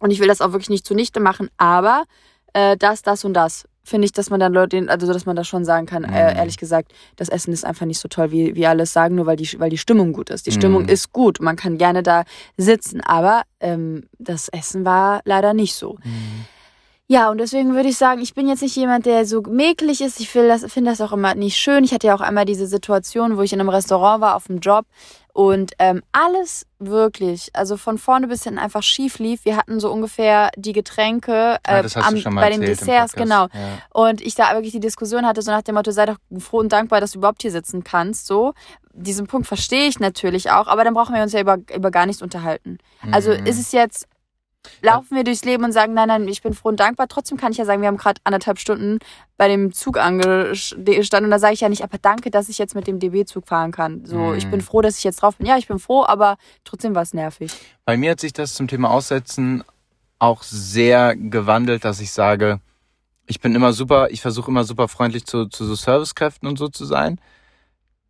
Und 0.00 0.10
ich 0.10 0.18
will 0.18 0.28
das 0.28 0.40
auch 0.40 0.52
wirklich 0.52 0.70
nicht 0.70 0.86
zunichte 0.86 1.20
machen, 1.20 1.48
aber 1.56 2.04
äh, 2.54 2.76
das, 2.76 3.02
das 3.02 3.24
und 3.24 3.34
das 3.34 3.68
finde 3.84 4.06
ich, 4.06 4.12
dass 4.12 4.30
man 4.30 4.40
dann 4.40 4.52
Leute, 4.52 4.84
also 4.88 5.12
dass 5.12 5.26
man 5.26 5.36
da 5.36 5.44
schon 5.44 5.64
sagen 5.64 5.86
kann, 5.86 6.04
äh, 6.04 6.30
Mhm. 6.32 6.36
ehrlich 6.38 6.56
gesagt, 6.56 6.92
das 7.16 7.28
Essen 7.28 7.52
ist 7.52 7.64
einfach 7.64 7.86
nicht 7.86 7.98
so 7.98 8.08
toll, 8.08 8.30
wie, 8.30 8.54
wie 8.54 8.66
alles 8.66 8.92
sagen, 8.92 9.14
nur 9.16 9.26
weil 9.26 9.36
die, 9.36 9.48
weil 9.58 9.70
die 9.70 9.78
Stimmung 9.78 10.12
gut 10.12 10.30
ist. 10.30 10.46
Die 10.46 10.52
Stimmung 10.52 10.82
Mhm. 10.82 10.88
ist 10.88 11.12
gut, 11.12 11.40
man 11.40 11.56
kann 11.56 11.78
gerne 11.78 12.02
da 12.02 12.24
sitzen, 12.56 13.00
aber 13.00 13.42
ähm, 13.60 14.04
das 14.18 14.48
Essen 14.48 14.84
war 14.84 15.20
leider 15.24 15.54
nicht 15.54 15.74
so. 15.74 15.98
Mhm. 16.04 16.46
Ja, 17.08 17.30
und 17.30 17.38
deswegen 17.38 17.74
würde 17.74 17.90
ich 17.90 17.98
sagen, 17.98 18.22
ich 18.22 18.32
bin 18.32 18.48
jetzt 18.48 18.62
nicht 18.62 18.74
jemand, 18.74 19.04
der 19.04 19.26
so 19.26 19.42
mäkelig 19.42 20.00
ist. 20.00 20.18
Ich 20.20 20.32
das, 20.32 20.64
finde 20.72 20.92
das 20.92 21.00
auch 21.02 21.12
immer 21.12 21.34
nicht 21.34 21.58
schön. 21.58 21.84
Ich 21.84 21.92
hatte 21.92 22.06
ja 22.06 22.14
auch 22.14 22.22
einmal 22.22 22.46
diese 22.46 22.66
Situation, 22.66 23.36
wo 23.36 23.42
ich 23.42 23.52
in 23.52 23.60
einem 23.60 23.68
Restaurant 23.68 24.22
war 24.22 24.34
auf 24.34 24.46
dem 24.46 24.60
Job 24.60 24.86
und 25.34 25.72
ähm, 25.78 26.02
alles 26.12 26.66
wirklich, 26.78 27.50
also 27.54 27.76
von 27.76 27.96
vorne 27.96 28.28
bis 28.28 28.44
hinten 28.44 28.58
einfach 28.58 28.82
schief 28.82 29.18
lief. 29.18 29.44
Wir 29.44 29.56
hatten 29.56 29.80
so 29.80 29.90
ungefähr 29.90 30.50
die 30.56 30.72
Getränke 30.72 31.56
äh, 31.62 31.82
hast 31.82 31.96
du 31.96 32.00
am, 32.00 32.34
bei 32.34 32.50
den 32.50 32.60
Desserts, 32.60 33.14
genau. 33.14 33.48
Ja. 33.54 33.78
Und 33.90 34.20
ich 34.20 34.34
da 34.34 34.52
wirklich 34.52 34.72
die 34.72 34.80
Diskussion 34.80 35.24
hatte, 35.26 35.40
so 35.40 35.50
nach 35.50 35.62
dem 35.62 35.74
Motto, 35.76 35.90
sei 35.90 36.06
doch 36.06 36.16
froh 36.38 36.58
und 36.58 36.70
dankbar, 36.72 37.00
dass 37.00 37.12
du 37.12 37.18
überhaupt 37.18 37.40
hier 37.42 37.50
sitzen 37.50 37.82
kannst. 37.82 38.26
So, 38.26 38.52
diesen 38.92 39.26
Punkt 39.26 39.46
verstehe 39.46 39.88
ich 39.88 40.00
natürlich 40.00 40.50
auch, 40.50 40.66
aber 40.66 40.84
dann 40.84 40.92
brauchen 40.92 41.14
wir 41.14 41.22
uns 41.22 41.32
ja 41.32 41.40
über, 41.40 41.56
über 41.74 41.90
gar 41.90 42.04
nichts 42.04 42.20
unterhalten. 42.20 42.76
Also 43.10 43.30
Mhm. 43.30 43.46
ist 43.46 43.58
es 43.58 43.72
jetzt, 43.72 44.06
laufen 44.80 45.16
wir 45.16 45.24
durchs 45.24 45.44
Leben 45.44 45.64
und 45.64 45.72
sagen, 45.72 45.94
nein, 45.94 46.08
nein, 46.08 46.28
ich 46.28 46.42
bin 46.42 46.54
froh 46.54 46.68
und 46.68 46.78
dankbar. 46.80 47.08
Trotzdem 47.08 47.36
kann 47.38 47.52
ich 47.52 47.58
ja 47.58 47.64
sagen, 47.64 47.80
wir 47.82 47.88
haben 47.88 47.96
gerade 47.96 48.20
anderthalb 48.24 48.58
Stunden 48.58 48.98
bei 49.36 49.48
dem 49.48 49.72
Zug 49.72 49.98
angestanden 49.98 51.24
und 51.24 51.30
da 51.30 51.38
sage 51.38 51.54
ich 51.54 51.60
ja 51.60 51.68
nicht, 51.68 51.82
aber 51.82 51.98
danke, 51.98 52.30
dass 52.30 52.48
ich 52.48 52.58
jetzt 52.58 52.74
mit 52.74 52.86
dem 52.86 52.98
DB-Zug 52.98 53.46
fahren 53.46 53.72
kann. 53.72 54.04
So, 54.06 54.16
Mhm. 54.18 54.34
ich 54.34 54.48
bin 54.48 54.60
froh, 54.60 54.80
dass 54.80 54.98
ich 54.98 55.04
jetzt 55.04 55.22
drauf 55.22 55.36
bin. 55.36 55.46
Ja, 55.46 55.56
ich 55.58 55.66
bin 55.68 55.78
froh, 55.78 56.04
aber 56.04 56.36
trotzdem 56.64 56.94
war 56.94 57.02
es 57.02 57.12
nervig. 57.14 57.52
Bei 57.84 57.96
mir 57.96 58.12
hat 58.12 58.20
sich 58.20 58.32
das 58.32 58.54
zum 58.54 58.68
Thema 58.68 58.90
Aussetzen 58.90 59.64
auch 60.18 60.42
sehr 60.44 61.16
gewandelt, 61.16 61.84
dass 61.84 61.98
ich 62.00 62.12
sage, 62.12 62.60
ich 63.26 63.40
bin 63.40 63.54
immer 63.54 63.72
super, 63.72 64.10
ich 64.10 64.20
versuche 64.20 64.50
immer 64.50 64.64
super 64.64 64.86
freundlich 64.88 65.24
zu, 65.26 65.46
zu 65.46 65.64
so 65.64 65.74
Servicekräften 65.74 66.48
und 66.48 66.58
so 66.58 66.68
zu 66.68 66.84
sein. 66.84 67.18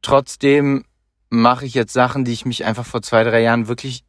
Trotzdem 0.02 0.84
mache 1.30 1.64
ich 1.64 1.74
jetzt 1.74 1.92
Sachen, 1.92 2.24
die 2.24 2.32
ich 2.32 2.44
mich 2.44 2.64
einfach 2.64 2.84
vor 2.84 3.02
zwei, 3.02 3.24
drei 3.24 3.40
Jahren 3.40 3.68
wirklich, 3.68 4.04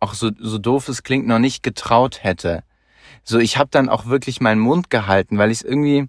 auch 0.00 0.14
so, 0.14 0.30
so 0.38 0.58
doof 0.58 0.88
es 0.88 1.02
klingt, 1.02 1.26
noch 1.26 1.38
nicht 1.38 1.62
getraut 1.62 2.22
hätte. 2.22 2.62
So, 3.24 3.38
ich 3.38 3.56
habe 3.56 3.68
dann 3.70 3.88
auch 3.88 4.06
wirklich 4.06 4.40
meinen 4.40 4.60
Mund 4.60 4.90
gehalten, 4.90 5.38
weil 5.38 5.50
ich 5.50 5.58
es 5.58 5.64
irgendwie, 5.64 6.08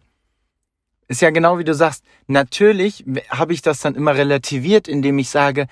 ist 1.07 1.21
ja 1.21 1.29
genau 1.29 1.57
wie 1.57 1.63
du 1.63 1.73
sagst, 1.73 2.03
natürlich 2.27 3.05
habe 3.29 3.53
ich 3.53 3.61
das 3.61 3.79
dann 3.81 3.95
immer 3.95 4.15
relativiert, 4.15 4.87
indem 4.87 5.17
ich 5.19 5.29
sage, 5.29 5.67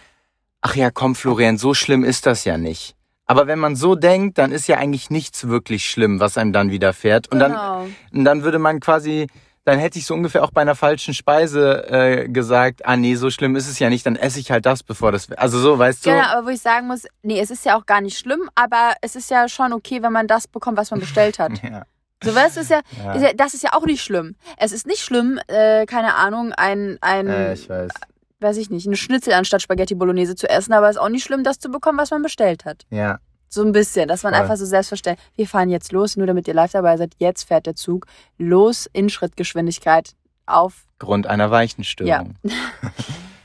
ach 0.62 0.76
ja, 0.76 0.90
komm 0.92 1.14
Florian, 1.16 1.57
so 1.57 1.74
schlimm 1.74 2.04
ist 2.04 2.26
das 2.26 2.45
ja 2.45 2.57
nicht. 2.57 2.95
Aber 3.28 3.48
wenn 3.48 3.60
man 3.60 3.76
so 3.76 3.95
denkt, 3.95 4.38
dann 4.38 4.52
ist 4.52 4.68
ja 4.68 4.78
eigentlich 4.78 5.10
nichts 5.10 5.48
wirklich 5.48 5.88
schlimm, 5.90 6.19
was 6.19 6.38
einem 6.38 6.54
dann 6.54 6.69
widerfährt. 6.72 7.31
Und 7.31 7.40
dann, 7.40 7.52
Genau. 7.52 7.88
und 8.12 8.24
dann 8.24 8.44
würde 8.44 8.60
man 8.60 8.80
quasi, 8.80 9.28
dann 9.66 9.80
hätte 9.80 10.00
ich 10.00 10.06
so 10.06 10.14
ungefähr 10.14 10.44
auch 10.44 10.52
bei 10.52 10.62
einer 10.62 10.76
falschen 10.76 11.14
Speise 11.14 11.88
äh, 11.90 12.30
gesagt, 12.30 12.86
ah 12.86 12.95
nee, 12.95 13.16
so 13.16 13.30
schlimm 13.31 13.56
ist 13.56 13.68
es 13.68 13.80
ja 13.80 13.90
nicht, 13.90 14.06
dann 14.06 14.16
esse 14.16 14.40
ich 14.40 14.52
halt 14.52 14.66
das, 14.66 14.84
bevor 14.84 15.12
das, 15.12 15.31
also 15.34 15.60
so, 15.60 15.78
weißt 15.78 16.06
du? 16.06 16.12
Genau, 16.12 16.24
aber 16.24 16.45
wo 16.45 16.50
ich 16.52 16.62
sagen 16.62 16.88
muss, 16.88 17.04
nee, 17.24 17.40
es 17.40 17.50
ist 17.52 17.66
ja 17.66 17.78
auch 17.78 17.86
gar 17.86 18.00
nicht 18.02 18.18
schlimm, 18.18 18.50
aber 18.56 18.94
es 19.02 19.16
ist 19.16 19.30
ja 19.31 19.50
schon 19.50 19.74
okay, 19.74 20.02
wenn 20.04 20.14
man 20.14 20.28
das 20.28 20.48
bekommt, 20.48 20.78
was 20.78 20.92
man 20.92 21.00
bestellt 21.00 21.40
hat. 21.40 21.52
Ja. 21.64 21.84
So, 22.24 22.34
weißt 22.34 22.56
du, 22.56 22.62
ist 22.62 22.69
ja, 22.72 22.80
Ja. 23.04 23.14
ist 23.14 23.22
ja, 23.24 23.34
das 23.34 23.54
ist 23.54 23.62
ja 23.64 23.74
auch 23.74 23.86
nicht 23.86 24.02
schlimm. 24.02 24.36
Es 24.57 24.72
ist 24.72 24.88
nicht 24.88 25.02
schlimm, 25.02 25.38
äh, 25.48 25.86
keine 25.86 26.16
Ahnung, 26.16 26.54
ein, 26.54 26.98
ein, 27.02 27.28
Äh, 27.28 27.54
ich 27.54 27.68
weiß. 27.69 27.92
weiß 28.40 28.57
ich 28.57 28.69
nicht, 28.69 28.88
eine 28.88 28.95
Schnitzel 28.95 29.34
anstatt 29.34 29.62
Spaghetti 29.62 29.95
Bolognese 29.95 30.36
zu 30.36 30.48
essen, 30.50 30.74
aber 30.74 30.90
es 30.90 30.95
ist 30.95 31.02
auch 31.02 31.10
nicht 31.10 31.24
schlimm, 31.24 31.44
das 31.44 31.60
zu 31.60 31.69
bekommen, 31.69 32.00
was 32.00 32.12
man 32.12 32.22
bestellt 32.22 32.66
hat. 32.66 32.84
Ja. 32.90 33.18
So 33.49 33.64
ein 33.64 33.71
bisschen, 33.71 34.07
dass 34.07 34.23
man 34.23 34.33
Voll. 34.33 34.42
einfach 34.42 34.57
so 34.57 34.66
selbstverständlich, 34.66 35.25
wir 35.35 35.47
fahren 35.47 35.69
jetzt 35.69 35.92
los, 35.92 36.18
nur 36.18 36.28
damit 36.28 36.47
ihr 36.47 36.54
live 36.54 36.71
dabei 36.71 36.97
seid, 36.97 37.14
jetzt 37.19 37.44
fährt 37.47 37.66
der 37.66 37.75
Zug 37.75 38.07
los 38.37 38.90
in 38.92 39.09
Schrittgeschwindigkeit 39.09 40.16
auf. 40.45 40.85
Grund 40.99 41.28
einer 41.28 41.52
Weichenstörung. 41.52 42.35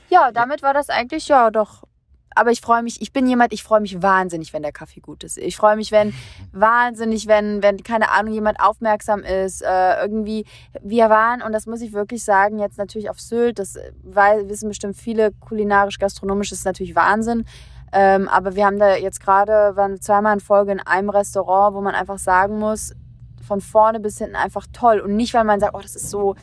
Ja, 0.09 0.31
damit 0.33 0.61
war 0.61 0.73
das 0.73 0.89
eigentlich, 0.89 1.29
ja, 1.29 1.49
doch. 1.51 1.83
Aber 2.35 2.51
ich 2.51 2.61
freue 2.61 2.83
mich, 2.83 3.01
ich 3.01 3.11
bin 3.11 3.27
jemand, 3.27 3.53
ich 3.53 3.63
freue 3.63 3.81
mich 3.81 4.01
wahnsinnig, 4.01 4.53
wenn 4.53 4.61
der 4.61 4.71
Kaffee 4.71 4.99
gut 4.99 5.23
ist. 5.23 5.37
Ich 5.37 5.55
freue 5.57 5.75
mich, 5.75 5.91
wenn, 5.91 6.13
wahnsinnig, 6.51 7.27
wenn, 7.27 7.63
wenn, 7.63 7.81
keine 7.83 8.09
Ahnung, 8.11 8.33
jemand 8.33 8.59
aufmerksam 8.59 9.23
ist, 9.23 9.61
äh, 9.61 10.01
irgendwie, 10.01 10.45
wir 10.81 11.09
waren, 11.09 11.41
und 11.41 11.53
das 11.53 11.65
muss 11.65 11.81
ich 11.81 11.93
wirklich 11.93 12.23
sagen, 12.23 12.59
jetzt 12.59 12.77
natürlich 12.77 13.09
auf 13.09 13.19
Sylt, 13.19 13.59
das 13.59 13.77
weil, 14.03 14.49
wissen 14.49 14.69
bestimmt 14.69 14.97
viele, 14.97 15.31
kulinarisch, 15.31 15.97
gastronomisch 15.97 16.51
ist 16.51 16.65
natürlich 16.65 16.95
Wahnsinn. 16.95 17.45
Ähm, 17.93 18.27
aber 18.29 18.55
wir 18.55 18.65
haben 18.65 18.79
da 18.79 18.95
jetzt 18.95 19.19
gerade, 19.21 19.75
waren 19.75 19.99
zweimal 20.01 20.33
in 20.35 20.39
Folge 20.39 20.71
in 20.71 20.79
einem 20.79 21.09
Restaurant, 21.09 21.75
wo 21.75 21.81
man 21.81 21.93
einfach 21.93 22.17
sagen 22.19 22.57
muss, 22.59 22.93
von 23.45 23.59
vorne 23.61 23.99
bis 23.99 24.17
hinten 24.19 24.35
einfach 24.35 24.65
toll. 24.71 24.99
Und 24.99 25.15
nicht, 25.17 25.33
weil 25.33 25.43
man 25.43 25.59
sagt, 25.59 25.73
oh, 25.75 25.81
das 25.81 25.95
ist 25.95 26.09
so, 26.09 26.35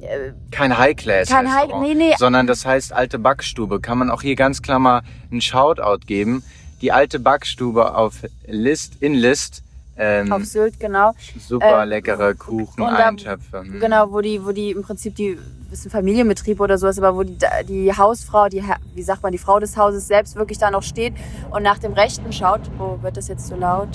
äh, 0.00 0.32
Kein 0.50 0.76
High-Class. 0.76 1.28
kein 1.28 1.52
High, 1.54 1.70
nee, 1.80 1.94
nee, 1.94 2.14
Sondern 2.18 2.46
das 2.46 2.64
heißt 2.64 2.92
alte 2.92 3.18
Backstube. 3.18 3.80
Kann 3.80 3.98
man 3.98 4.10
auch 4.10 4.22
hier 4.22 4.36
ganz 4.36 4.62
klar 4.62 4.78
mal 4.78 5.02
einen 5.30 5.40
Shoutout 5.40 6.06
geben. 6.06 6.42
Die 6.80 6.92
alte 6.92 7.18
Backstube 7.20 7.94
auf 7.94 8.22
List, 8.46 8.96
in 9.00 9.14
List 9.14 9.62
Ähm, 9.96 10.32
auf 10.32 10.44
Sylt, 10.44 10.80
genau. 10.80 11.12
super 11.38 11.82
ähm, 11.84 11.88
leckere 11.88 12.34
Kuchen, 12.34 12.82
und 12.82 12.90
da- 12.90 13.08
Eintöpfe. 13.08 13.60
hm. 13.60 13.80
Genau, 13.80 14.10
wo 14.10 14.20
die, 14.20 14.44
wo 14.44 14.50
die 14.52 14.70
im 14.72 14.82
Prinzip 14.82 15.14
die, 15.14 15.38
ein 15.86 15.90
Familienbetrieb 15.90 16.60
oder 16.60 16.78
sowas, 16.78 16.98
aber 16.98 17.16
wo 17.16 17.22
die, 17.22 17.36
die 17.68 17.92
Hausfrau, 17.96 18.48
die, 18.48 18.62
wie 18.94 19.02
sagt 19.02 19.22
man, 19.22 19.32
die 19.32 19.38
Frau 19.38 19.58
des 19.60 19.76
Hauses 19.76 20.06
selbst 20.06 20.36
wirklich 20.36 20.58
da 20.58 20.70
noch 20.70 20.82
steht 20.82 21.14
und 21.50 21.62
nach 21.62 21.78
dem 21.78 21.92
Rechten 21.92 22.32
schaut. 22.32 22.60
Oh, 22.78 22.98
wird 23.02 23.16
das 23.16 23.28
jetzt 23.28 23.46
zu 23.48 23.56
laut? 23.56 23.88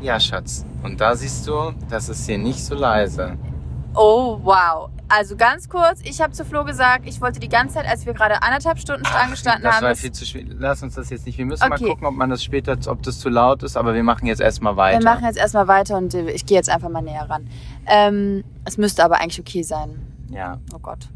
Ja, 0.00 0.20
Schatz. 0.20 0.64
Und 0.82 1.00
da 1.00 1.14
siehst 1.16 1.46
du, 1.48 1.72
das 1.90 2.08
ist 2.08 2.26
hier 2.26 2.38
nicht 2.38 2.64
so 2.64 2.74
leise. 2.74 3.36
Oh, 3.94 4.38
wow. 4.42 4.90
Also 5.08 5.36
ganz 5.36 5.68
kurz, 5.68 6.00
ich 6.02 6.20
habe 6.20 6.32
zu 6.32 6.44
Flo 6.44 6.64
gesagt, 6.64 7.06
ich 7.06 7.20
wollte 7.20 7.38
die 7.38 7.48
ganze 7.48 7.76
Zeit, 7.76 7.86
als 7.88 8.06
wir 8.06 8.12
gerade 8.12 8.42
anderthalb 8.42 8.78
Stunden 8.78 9.06
angestanden 9.06 9.62
das 9.62 9.76
haben, 9.76 9.84
war 9.84 9.94
viel 9.94 10.10
zu 10.10 10.26
schwer. 10.26 10.42
Lass 10.58 10.82
uns 10.82 10.96
das 10.96 11.10
jetzt 11.10 11.26
nicht. 11.26 11.38
Wir 11.38 11.46
müssen 11.46 11.62
Okay. 11.62 11.82
mal 11.84 11.88
gucken, 11.90 12.06
ob 12.08 12.14
man 12.14 12.28
das 12.28 12.42
später, 12.42 12.76
ob 12.90 13.02
das 13.04 13.20
zu 13.20 13.28
laut 13.28 13.62
ist, 13.62 13.76
aber 13.76 13.94
wir 13.94 14.02
machen 14.02 14.26
jetzt 14.26 14.40
erstmal 14.40 14.72
wir 14.74 14.78
weiter. 14.78 15.04
machen 15.04 15.24
jetzt 15.24 15.38
erstmal 15.38 15.68
weiter 15.68 15.96
und 15.96 16.12
äh, 16.12 16.28
ich 16.32 16.44
gehe 16.44 16.56
jetzt 16.56 16.68
einfach 16.68 16.88
mal 16.88 17.02
näher 17.02 17.30
ran. 17.30 17.46
Ähm, 17.86 18.42
es 18.64 18.78
müsste 18.78 19.04
aber 19.04 19.20
eigentlich 19.20 19.38
okay 19.38 19.62
sein. 19.62 19.90
ja, 20.28 20.58
Oh 20.74 20.78
Gott. 20.80 21.08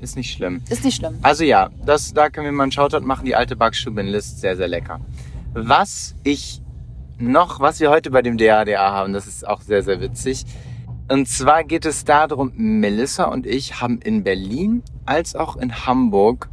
Ist 0.00 0.16
nicht 0.16 0.32
schlimm. 0.32 0.62
Ist 0.68 0.84
nicht 0.84 0.96
schlimm. 0.96 1.18
Also 1.22 1.44
ja, 1.44 1.70
das, 1.84 2.12
da 2.12 2.28
können 2.28 2.46
wir 2.46 2.52
mal 2.52 2.64
einen 2.64 2.72
Shoutout 2.72 3.00
machen. 3.00 3.24
Die 3.24 3.34
alte 3.34 3.56
Backstube 3.56 4.00
in 4.00 4.06
List, 4.06 4.40
sehr, 4.40 4.56
sehr 4.56 4.68
lecker. 4.68 5.00
Was 5.54 6.14
ich 6.22 6.60
noch, 7.18 7.60
was 7.60 7.80
wir 7.80 7.90
heute 7.90 8.10
bei 8.10 8.22
dem 8.22 8.36
DADA 8.36 8.92
haben, 8.92 9.12
das 9.12 9.26
ist 9.26 9.46
auch 9.46 9.62
sehr, 9.62 9.82
sehr 9.82 10.00
witzig. 10.00 10.44
Und 11.08 11.28
zwar 11.28 11.64
geht 11.64 11.86
es 11.86 12.04
darum, 12.04 12.52
Melissa 12.56 13.24
und 13.24 13.46
ich 13.46 13.80
haben 13.80 14.00
in 14.00 14.24
Berlin 14.24 14.82
als 15.04 15.36
auch 15.36 15.56
in 15.56 15.86
Hamburg 15.86 16.48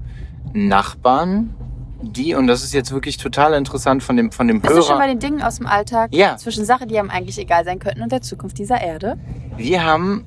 Nachbarn, 0.54 1.56
die, 2.02 2.36
und 2.36 2.48
das 2.48 2.64
ist 2.64 2.74
jetzt 2.74 2.92
wirklich 2.92 3.18
total 3.18 3.54
interessant 3.54 4.04
von 4.04 4.18
dem, 4.18 4.32
von 4.32 4.48
dem 4.48 4.62
Bist 4.62 4.76
du 4.76 4.82
schon 4.82 4.98
bei 4.98 5.06
Hörer, 5.06 5.16
den 5.16 5.20
Dingen 5.20 5.42
aus 5.42 5.58
dem 5.58 5.66
Alltag? 5.68 6.14
Ja. 6.14 6.38
Zwischen 6.38 6.66
Sachen, 6.66 6.90
die 6.90 7.00
einem 7.00 7.10
eigentlich 7.10 7.40
egal 7.40 7.64
sein 7.66 7.80
könnten 7.80 8.02
und 8.02 8.12
der 8.12 8.22
Zukunft 8.22 8.58
dieser 8.58 8.82
Erde? 8.82 9.18
wir 9.58 9.84
haben 9.84 10.26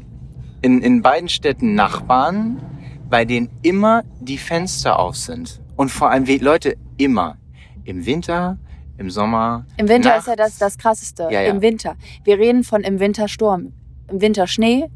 in, 0.62 0.82
in 0.82 1.02
beiden 1.02 1.28
Städten 1.28 1.74
Nachbarn, 1.74 2.60
bei 3.08 3.24
denen 3.24 3.48
immer 3.62 4.02
die 4.20 4.38
Fenster 4.38 4.98
auf 4.98 5.16
sind. 5.16 5.60
Und 5.76 5.90
vor 5.90 6.10
allem, 6.10 6.26
wie- 6.26 6.38
Leute, 6.38 6.76
immer. 6.96 7.36
Im 7.84 8.04
Winter, 8.06 8.58
im 8.98 9.10
Sommer. 9.10 9.66
Im 9.76 9.88
Winter 9.88 10.08
nachts. 10.10 10.24
ist 10.24 10.28
ja 10.28 10.36
das, 10.36 10.58
das 10.58 10.78
Krasseste. 10.78 11.28
Ja, 11.30 11.42
ja. 11.42 11.50
Im 11.52 11.60
Winter. 11.62 11.96
Wir 12.24 12.38
reden 12.38 12.64
von 12.64 12.82
im 12.82 12.98
Winter 12.98 13.28
Sturm. 13.28 13.72
Im 14.10 14.20
Winter 14.20 14.46
Schnee, 14.46 14.86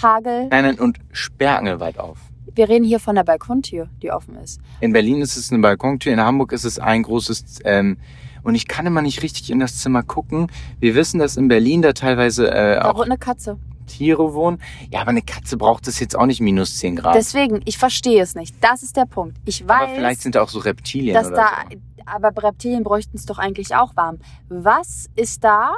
Hagel. 0.00 0.48
Nein, 0.50 0.64
nein, 0.64 0.78
und 0.78 0.98
sperrangelweit 1.12 1.98
auf. 1.98 2.18
Wir 2.54 2.68
reden 2.68 2.84
hier 2.84 2.98
von 3.00 3.14
der 3.14 3.24
Balkontür, 3.24 3.88
die 4.02 4.10
offen 4.10 4.36
ist. 4.36 4.60
In 4.80 4.92
Berlin 4.92 5.20
ist 5.20 5.36
es 5.36 5.52
eine 5.52 5.60
Balkontür, 5.60 6.12
in 6.12 6.20
Hamburg 6.20 6.52
ist 6.52 6.64
es 6.64 6.78
ein 6.78 7.02
großes, 7.02 7.60
ähm, 7.64 7.98
und 8.42 8.54
ich 8.54 8.66
kann 8.66 8.86
immer 8.86 9.02
nicht 9.02 9.22
richtig 9.22 9.50
in 9.50 9.60
das 9.60 9.78
Zimmer 9.78 10.02
gucken. 10.02 10.48
Wir 10.80 10.94
wissen, 10.94 11.18
dass 11.18 11.36
in 11.36 11.48
Berlin 11.48 11.82
da 11.82 11.92
teilweise 11.92 12.50
äh, 12.50 12.76
Da 12.76 12.90
auch 12.90 12.96
wohnt 12.96 13.06
eine 13.06 13.18
Katze. 13.18 13.58
Tiere 13.88 14.34
wohnen. 14.34 14.60
Ja, 14.90 15.00
aber 15.00 15.10
eine 15.10 15.22
Katze 15.22 15.56
braucht 15.56 15.88
es 15.88 15.98
jetzt 15.98 16.16
auch 16.16 16.26
nicht 16.26 16.40
minus 16.40 16.78
10 16.78 16.96
Grad. 16.96 17.14
Deswegen, 17.14 17.60
ich 17.64 17.78
verstehe 17.78 18.22
es 18.22 18.34
nicht. 18.34 18.54
Das 18.60 18.82
ist 18.82 18.96
der 18.96 19.06
Punkt. 19.06 19.36
Ich 19.44 19.64
aber 19.64 19.86
weiß, 19.86 19.90
vielleicht 19.96 20.22
sind 20.22 20.34
da 20.34 20.42
auch 20.42 20.48
so 20.48 20.60
Reptilien 20.60 21.14
dass 21.14 21.30
da, 21.30 21.64
so. 21.70 21.78
aber 22.06 22.42
Reptilien 22.42 22.84
bräuchten 22.84 23.16
es 23.16 23.26
doch 23.26 23.38
eigentlich 23.38 23.74
auch 23.74 23.96
warm. 23.96 24.18
Was 24.48 25.06
ist 25.16 25.42
da, 25.42 25.72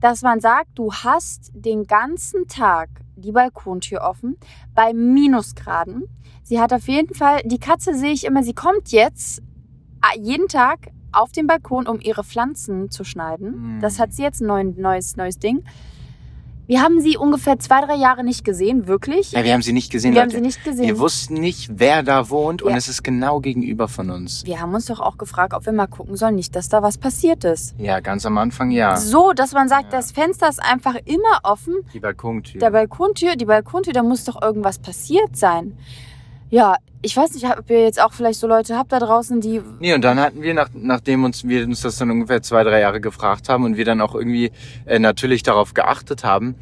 dass 0.00 0.22
man 0.22 0.40
sagt, 0.40 0.70
du 0.76 0.92
hast 0.92 1.50
den 1.52 1.86
ganzen 1.86 2.46
Tag 2.48 2.88
die 3.16 3.32
Balkontür 3.32 4.00
offen 4.02 4.36
bei 4.74 4.94
Minusgraden? 4.94 6.04
Sie 6.42 6.58
hat 6.58 6.72
auf 6.72 6.88
jeden 6.88 7.14
Fall, 7.14 7.42
die 7.44 7.58
Katze 7.58 7.94
sehe 7.94 8.12
ich 8.12 8.24
immer, 8.24 8.42
sie 8.42 8.54
kommt 8.54 8.90
jetzt 8.90 9.42
ah, 10.00 10.16
jeden 10.18 10.48
Tag 10.48 10.90
auf 11.12 11.32
den 11.32 11.46
Balkon, 11.46 11.86
um 11.86 12.00
ihre 12.00 12.24
Pflanzen 12.24 12.90
zu 12.90 13.04
schneiden. 13.04 13.78
Mm. 13.78 13.80
Das 13.80 13.98
hat 13.98 14.12
sie 14.12 14.22
jetzt 14.22 14.40
ein 14.40 14.46
neu- 14.46 14.64
neues, 14.64 15.16
neues 15.16 15.38
Ding. 15.38 15.64
Wir 16.70 16.82
haben 16.82 17.00
sie 17.00 17.16
ungefähr 17.16 17.58
zwei, 17.58 17.80
drei 17.84 17.96
Jahre 17.96 18.22
nicht 18.22 18.44
gesehen, 18.44 18.86
wirklich. 18.86 19.32
Ja, 19.32 19.42
wir 19.42 19.52
haben 19.54 19.60
sie 19.62 19.72
nicht 19.72 19.90
gesehen, 19.90 20.14
Wir 20.14 20.20
haben 20.20 20.28
Leute. 20.28 20.36
sie 20.36 20.40
nicht 20.46 20.62
gesehen. 20.62 20.86
Wir 20.86 21.00
wussten 21.00 21.34
nicht, 21.34 21.68
wer 21.80 22.04
da 22.04 22.30
wohnt 22.30 22.62
und 22.62 22.70
Ja. 22.70 22.76
es 22.76 22.86
ist 22.86 23.02
genau 23.02 23.40
gegenüber 23.40 23.88
von 23.88 24.08
uns. 24.08 24.44
Wir 24.46 24.60
haben 24.60 24.72
uns 24.72 24.86
doch 24.86 25.00
auch 25.00 25.18
gefragt, 25.18 25.52
ob 25.52 25.66
wir 25.66 25.72
mal 25.72 25.88
gucken 25.88 26.14
sollen, 26.16 26.36
nicht, 26.36 26.54
dass 26.54 26.68
da 26.68 26.80
was 26.80 26.96
passiert 26.96 27.42
ist. 27.42 27.74
Ja, 27.76 27.98
ganz 27.98 28.24
am 28.24 28.38
Anfang 28.38 28.70
ja. 28.70 28.96
So, 28.98 29.32
dass 29.32 29.50
man 29.52 29.68
sagt, 29.68 29.86
Ja. 29.92 29.98
das 29.98 30.12
Fenster 30.12 30.48
ist 30.48 30.62
einfach 30.62 30.94
immer 31.06 31.40
offen. 31.42 31.74
Die 31.92 31.98
Balkontür. 31.98 32.60
Der 32.60 32.70
Balkontür, 32.70 33.34
die 33.34 33.46
Balkontür, 33.46 33.92
da 33.92 34.04
muss 34.04 34.22
doch 34.22 34.40
irgendwas 34.40 34.78
passiert 34.78 35.36
sein. 35.36 35.76
Ja, 36.50 36.76
ich 37.02 37.16
weiß 37.16 37.32
nicht, 37.34 37.46
ob 37.46 37.70
ihr 37.70 37.84
jetzt 37.84 38.02
auch 38.02 38.12
vielleicht 38.12 38.40
so 38.40 38.46
Leute 38.46 38.76
habt 38.76 38.92
da 38.92 38.98
draußen, 38.98 39.40
die. 39.40 39.62
Nee, 39.78 39.94
und 39.94 40.02
dann 40.02 40.18
hatten 40.18 40.42
wir, 40.42 40.52
nach, 40.52 40.68
nachdem 40.74 41.24
uns, 41.24 41.46
wir 41.46 41.64
uns 41.64 41.80
das 41.80 41.96
dann 41.96 42.10
ungefähr 42.10 42.42
zwei, 42.42 42.64
drei 42.64 42.80
Jahre 42.80 43.00
gefragt 43.00 43.48
haben 43.48 43.64
und 43.64 43.76
wir 43.76 43.84
dann 43.84 44.00
auch 44.00 44.14
irgendwie 44.14 44.50
äh, 44.84 44.98
natürlich 44.98 45.42
darauf 45.42 45.72
geachtet 45.72 46.24
haben, 46.24 46.56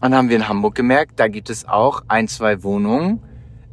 dann 0.00 0.14
haben 0.14 0.28
wir 0.30 0.36
in 0.36 0.48
Hamburg 0.48 0.74
gemerkt, 0.74 1.20
da 1.20 1.28
gibt 1.28 1.50
es 1.50 1.68
auch 1.68 2.02
ein, 2.08 2.26
zwei 2.26 2.62
Wohnungen 2.62 3.22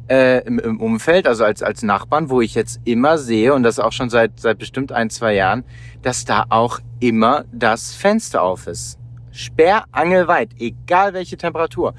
äh, 0.08 0.44
im, 0.46 0.58
im 0.58 0.80
Umfeld, 0.80 1.26
also 1.26 1.44
als, 1.44 1.62
als 1.62 1.82
Nachbarn, 1.82 2.30
wo 2.30 2.40
ich 2.40 2.54
jetzt 2.54 2.80
immer 2.84 3.18
sehe, 3.18 3.54
und 3.54 3.62
das 3.62 3.78
auch 3.78 3.92
schon 3.92 4.10
seit, 4.10 4.38
seit 4.38 4.58
bestimmt 4.58 4.92
ein, 4.92 5.10
zwei 5.10 5.34
Jahren, 5.34 5.64
dass 6.02 6.24
da 6.24 6.44
auch 6.50 6.78
immer 7.00 7.44
das 7.52 7.94
Fenster 7.94 8.42
auf 8.42 8.66
ist. 8.66 8.98
Sperrangelweit, 9.30 10.50
egal 10.58 11.14
welche 11.14 11.36
Temperatur. 11.36 11.94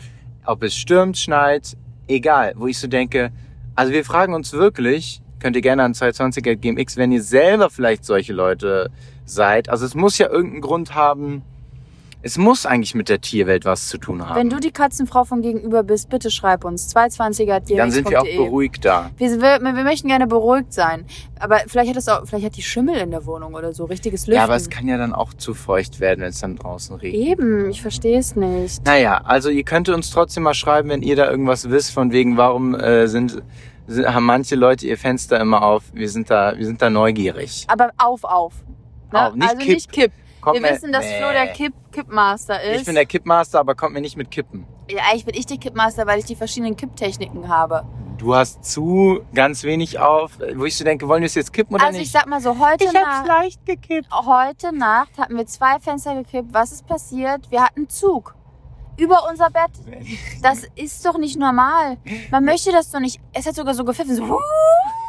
Ob 0.46 0.62
es 0.64 0.76
stürmt, 0.76 1.18
schneit, 1.18 1.76
egal. 2.08 2.54
Wo 2.56 2.68
ich 2.68 2.78
so 2.78 2.88
denke, 2.88 3.32
also 3.76 3.92
wir 3.92 4.06
fragen 4.06 4.34
uns 4.34 4.54
wirklich, 4.54 5.22
könnt 5.40 5.56
ihr 5.56 5.62
gerne 5.62 5.84
an 5.84 5.94
220 5.94 6.62
GMX, 6.62 6.98
wenn 6.98 7.12
ihr 7.12 7.22
selber 7.22 7.70
vielleicht 7.70 8.06
solche 8.06 8.34
Leute 8.34 8.90
seid. 9.26 9.70
Also 9.70 9.86
es 9.86 9.96
muss 9.96 10.18
ja 10.18 10.30
irgendeinen 10.30 10.62
Grund 10.62 10.96
haben. 10.96 11.44
Es 12.26 12.38
muss 12.38 12.66
eigentlich 12.66 12.96
mit 12.96 13.10
der 13.10 13.20
Tierwelt 13.20 13.66
was 13.66 13.90
zu 13.90 13.98
tun 13.98 14.26
haben. 14.26 14.38
Wenn 14.38 14.50
du 14.50 14.62
die 14.62 14.72
Katzenfrau 14.72 15.26
von 15.26 15.42
gegenüber 15.42 15.84
bist, 15.84 16.10
bitte 16.10 16.32
schreib 16.32 16.64
uns. 16.64 16.96
220er 16.96 17.76
Dann 17.76 17.92
sind 17.92 18.10
wir 18.10 18.22
auch 18.22 18.24
beruhigt 18.24 18.86
da. 18.86 19.12
Wir, 19.18 19.42
wir, 19.42 19.60
wir 19.62 19.84
möchten 19.84 20.08
gerne 20.08 20.26
beruhigt 20.26 20.72
sein. 20.72 21.06
Aber 21.38 21.60
vielleicht 21.68 21.90
hat 21.90 21.98
es 21.98 22.08
auch, 22.08 22.26
vielleicht 22.26 22.46
hat 22.46 22.56
die 22.56 22.62
Schimmel 22.62 22.96
in 22.96 23.12
der 23.12 23.26
Wohnung 23.26 23.56
oder 23.56 23.74
so, 23.74 23.84
richtiges 23.84 24.22
Lüften. 24.22 24.38
Ja, 24.38 24.46
aber 24.46 24.56
es 24.56 24.70
kann 24.70 24.88
ja 24.88 24.98
dann 24.98 25.12
auch 25.12 25.34
zu 25.34 25.54
feucht 25.54 26.00
werden, 26.00 26.22
wenn 26.22 26.30
es 26.30 26.40
dann 26.40 26.56
draußen 26.56 26.96
regnet. 26.96 27.28
Eben, 27.28 27.70
ich 27.70 27.82
verstehe 27.82 28.20
es 28.20 28.38
nicht. 28.38 28.86
Naja, 28.86 29.20
also 29.26 29.50
ihr 29.50 29.64
könnt 29.64 29.90
uns 29.90 30.10
trotzdem 30.10 30.44
mal 30.44 30.54
schreiben, 30.54 30.88
wenn 30.88 31.02
ihr 31.02 31.18
da 31.18 31.30
irgendwas 31.30 31.70
wisst, 31.70 31.92
von 31.92 32.14
wegen, 32.14 32.38
warum 32.38 32.74
äh, 32.74 33.08
sind, 33.08 33.44
sind, 33.88 34.08
haben 34.08 34.26
manche 34.26 34.56
Leute 34.56 34.88
ihr 34.88 34.98
Fenster 34.98 35.42
immer 35.42 35.62
auf. 35.62 35.84
Wir 35.92 36.08
sind 36.08 36.30
da, 36.30 36.58
wir 36.58 36.66
sind 36.66 36.82
da 36.82 36.90
neugierig. 36.90 37.66
Aber 37.68 37.90
auf, 37.98 38.24
auf. 38.24 38.54
Ne? 39.12 39.28
Auf, 39.28 39.36
nicht 39.36 39.44
also 39.44 39.58
kipp. 39.58 39.74
nicht 39.74 39.92
kipp. 39.92 40.12
Kommt 40.44 40.56
Wir 40.56 40.62
mir- 40.62 40.72
wissen, 40.76 40.92
dass 40.92 41.06
Nee. 41.06 41.18
Flo 41.20 41.32
der 41.32 41.48
Kipp 41.54 41.74
Kippmaster 41.92 42.62
ist. 42.62 42.82
Ich 42.82 42.86
bin 42.86 42.96
der 42.96 43.06
Kippmaster, 43.06 43.60
aber 43.60 43.76
kommt 43.76 43.94
mir 43.94 44.02
nicht 44.02 44.18
mit 44.18 44.30
Kippen. 44.30 44.66
ja, 44.90 45.04
eigentlich 45.10 45.26
bin 45.26 45.36
ich 45.36 45.46
der 45.46 45.58
Kippmaster, 45.58 46.06
weil 46.06 46.20
ich 46.20 46.26
die 46.26 46.36
verschiedenen 46.36 46.76
Kipptechniken 46.76 47.48
habe. 47.48 47.86
Du 48.18 48.36
hast 48.36 48.64
zu 48.64 49.22
ganz 49.34 49.64
wenig 49.64 50.00
auf, 50.00 50.38
wo 50.56 50.66
ich 50.66 50.78
so 50.78 50.84
denke, 50.84 51.08
wollen 51.08 51.22
wir 51.22 51.28
es 51.28 51.36
jetzt 51.36 51.52
kippen 51.54 51.76
oder 51.76 51.86
also 51.86 51.98
nicht? 51.98 52.08
ich 52.08 52.12
sag 52.12 52.28
mal 52.28 52.40
so, 52.42 52.58
heute 52.60 52.92
Nacht, 52.94 53.28
leicht 53.28 53.66
gekippt. 53.66 54.08
heute 54.12 54.74
Nacht 54.76 55.18
hatten 55.18 55.36
wir 55.38 55.46
zwei 55.46 55.80
Fenster 55.80 56.14
gekippt. 56.16 56.54
Was 56.54 56.72
ist 56.72 56.86
passiert? 56.88 57.50
Wir 57.52 57.64
hatten 57.64 57.90
Zug. 57.90 58.36
Über 58.98 59.28
unser 59.30 59.50
Bett. 59.50 59.72
Das 60.42 60.64
ist 60.76 61.06
doch 61.06 61.18
nicht 61.18 61.38
normal. 61.40 61.98
Man 62.32 62.46
möchte 62.46 62.72
das 62.72 62.92
doch 62.92 63.00
nicht. 63.00 63.20
Es 63.34 63.46
hat 63.48 63.56
sogar 63.56 63.74
so 63.74 63.84
gepfiffen. 63.84 64.16
So, 64.16 64.30
"Huh, 64.30 64.38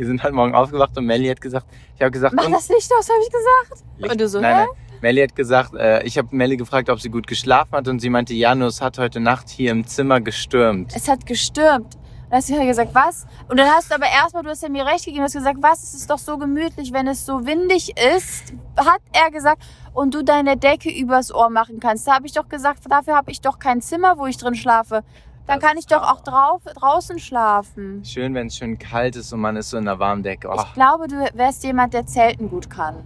Wir 0.00 0.06
sind 0.06 0.22
halt 0.22 0.32
morgen 0.32 0.54
aufgewacht 0.54 0.96
und 0.96 1.04
Melly 1.04 1.28
hat 1.28 1.42
gesagt, 1.42 1.66
ich 1.94 2.00
habe 2.00 2.10
gesagt, 2.10 2.34
mach 2.34 2.46
und 2.46 2.52
das 2.52 2.70
Licht 2.70 2.90
aus, 2.98 3.06
habe 3.10 3.18
ich 3.22 3.30
gesagt. 3.30 3.84
Licht- 3.98 4.12
Und 4.12 4.18
du 4.18 4.28
so, 4.30 4.40
nein, 4.40 4.60
hä? 4.60 4.64
nein. 4.64 4.98
Melly 5.02 5.20
hat 5.20 5.36
gesagt, 5.36 5.74
äh, 5.74 6.02
ich 6.04 6.16
habe 6.16 6.34
Melly 6.34 6.56
gefragt, 6.56 6.88
ob 6.88 6.98
sie 7.02 7.10
gut 7.10 7.26
geschlafen 7.26 7.72
hat 7.72 7.86
und 7.86 8.00
sie 8.00 8.08
meinte, 8.08 8.32
ja, 8.32 8.54
nur 8.54 8.68
es 8.68 8.80
hat 8.80 8.96
heute 8.96 9.20
Nacht 9.20 9.50
hier 9.50 9.72
im 9.72 9.86
Zimmer 9.86 10.22
gestürmt. 10.22 10.94
Es 10.96 11.06
hat 11.06 11.26
gestürmt. 11.26 11.96
Und 11.96 12.30
dann 12.30 12.38
hast 12.38 12.48
du 12.48 12.54
ja 12.54 12.64
gesagt, 12.64 12.94
was? 12.94 13.26
Und 13.48 13.58
dann 13.58 13.68
hast 13.68 13.90
du 13.90 13.94
aber 13.94 14.06
erstmal, 14.06 14.42
du 14.42 14.48
hast 14.48 14.62
ja 14.62 14.70
mir 14.70 14.86
recht 14.86 15.04
gegeben, 15.04 15.18
du 15.18 15.24
hast 15.24 15.34
gesagt, 15.34 15.58
was? 15.60 15.82
Es 15.82 15.92
ist 15.92 16.08
doch 16.08 16.18
so 16.18 16.38
gemütlich, 16.38 16.94
wenn 16.94 17.06
es 17.06 17.26
so 17.26 17.44
windig 17.44 17.92
ist, 18.16 18.54
hat 18.78 19.02
er 19.12 19.30
gesagt, 19.30 19.62
und 19.92 20.14
du 20.14 20.24
deine 20.24 20.56
Decke 20.56 20.88
übers 20.90 21.30
Ohr 21.30 21.50
machen 21.50 21.78
kannst. 21.78 22.06
Da 22.08 22.14
habe 22.14 22.24
ich 22.26 22.32
doch 22.32 22.48
gesagt, 22.48 22.84
dafür 22.88 23.16
habe 23.16 23.30
ich 23.32 23.42
doch 23.42 23.58
kein 23.58 23.82
Zimmer, 23.82 24.16
wo 24.16 24.24
ich 24.24 24.38
drin 24.38 24.54
schlafe. 24.54 25.02
Dann 25.46 25.58
kann 25.58 25.76
ich 25.78 25.86
doch 25.86 26.02
auch 26.02 26.20
drauf, 26.20 26.62
draußen 26.74 27.18
schlafen. 27.18 28.04
Schön, 28.04 28.34
wenn 28.34 28.46
es 28.46 28.56
schön 28.56 28.78
kalt 28.78 29.16
ist 29.16 29.32
und 29.32 29.40
man 29.40 29.56
ist 29.56 29.70
so 29.70 29.78
in 29.78 29.88
einer 29.88 29.98
warmen 29.98 30.22
Decke. 30.22 30.48
Oh. 30.48 30.54
Ich 30.56 30.74
glaube, 30.74 31.08
du 31.08 31.16
wärst 31.34 31.64
jemand, 31.64 31.92
der 31.94 32.06
Zelten 32.06 32.48
gut 32.48 32.70
kann. 32.70 33.04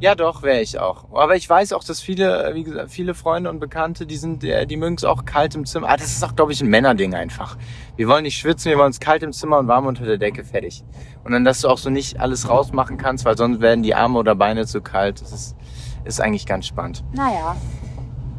Ja, 0.00 0.14
doch, 0.14 0.42
wäre 0.42 0.60
ich 0.60 0.78
auch. 0.78 1.06
Aber 1.12 1.36
ich 1.36 1.48
weiß 1.48 1.72
auch, 1.72 1.84
dass 1.84 2.00
viele, 2.00 2.50
wie 2.54 2.64
gesagt, 2.64 2.90
viele 2.90 3.14
Freunde 3.14 3.48
und 3.48 3.60
Bekannte, 3.60 4.06
die 4.06 4.16
sind, 4.16 4.42
äh, 4.42 4.66
die 4.66 4.76
mögen 4.76 4.96
es 4.96 5.04
auch 5.04 5.24
kalt 5.24 5.54
im 5.54 5.64
Zimmer. 5.64 5.88
Ah, 5.88 5.96
das 5.96 6.08
ist 6.08 6.24
auch, 6.24 6.34
glaube 6.34 6.52
ich, 6.52 6.60
ein 6.60 6.68
Männerding 6.68 7.14
einfach. 7.14 7.56
Wir 7.96 8.08
wollen 8.08 8.24
nicht 8.24 8.36
schwitzen, 8.36 8.70
wir 8.70 8.78
wollen 8.78 8.90
es 8.90 8.98
kalt 8.98 9.22
im 9.22 9.32
Zimmer 9.32 9.58
und 9.58 9.68
warm 9.68 9.86
unter 9.86 10.04
der 10.04 10.18
Decke, 10.18 10.44
fertig. 10.44 10.84
Und 11.22 11.32
dann, 11.32 11.44
dass 11.44 11.60
du 11.60 11.68
auch 11.68 11.78
so 11.78 11.90
nicht 11.90 12.20
alles 12.20 12.48
rausmachen 12.48 12.98
kannst, 12.98 13.24
weil 13.24 13.36
sonst 13.36 13.60
werden 13.60 13.82
die 13.82 13.94
Arme 13.94 14.18
oder 14.18 14.34
Beine 14.34 14.66
zu 14.66 14.82
kalt. 14.82 15.20
Das 15.22 15.32
ist, 15.32 15.56
ist 16.04 16.20
eigentlich 16.20 16.44
ganz 16.44 16.66
spannend. 16.66 17.04
Naja. 17.12 17.56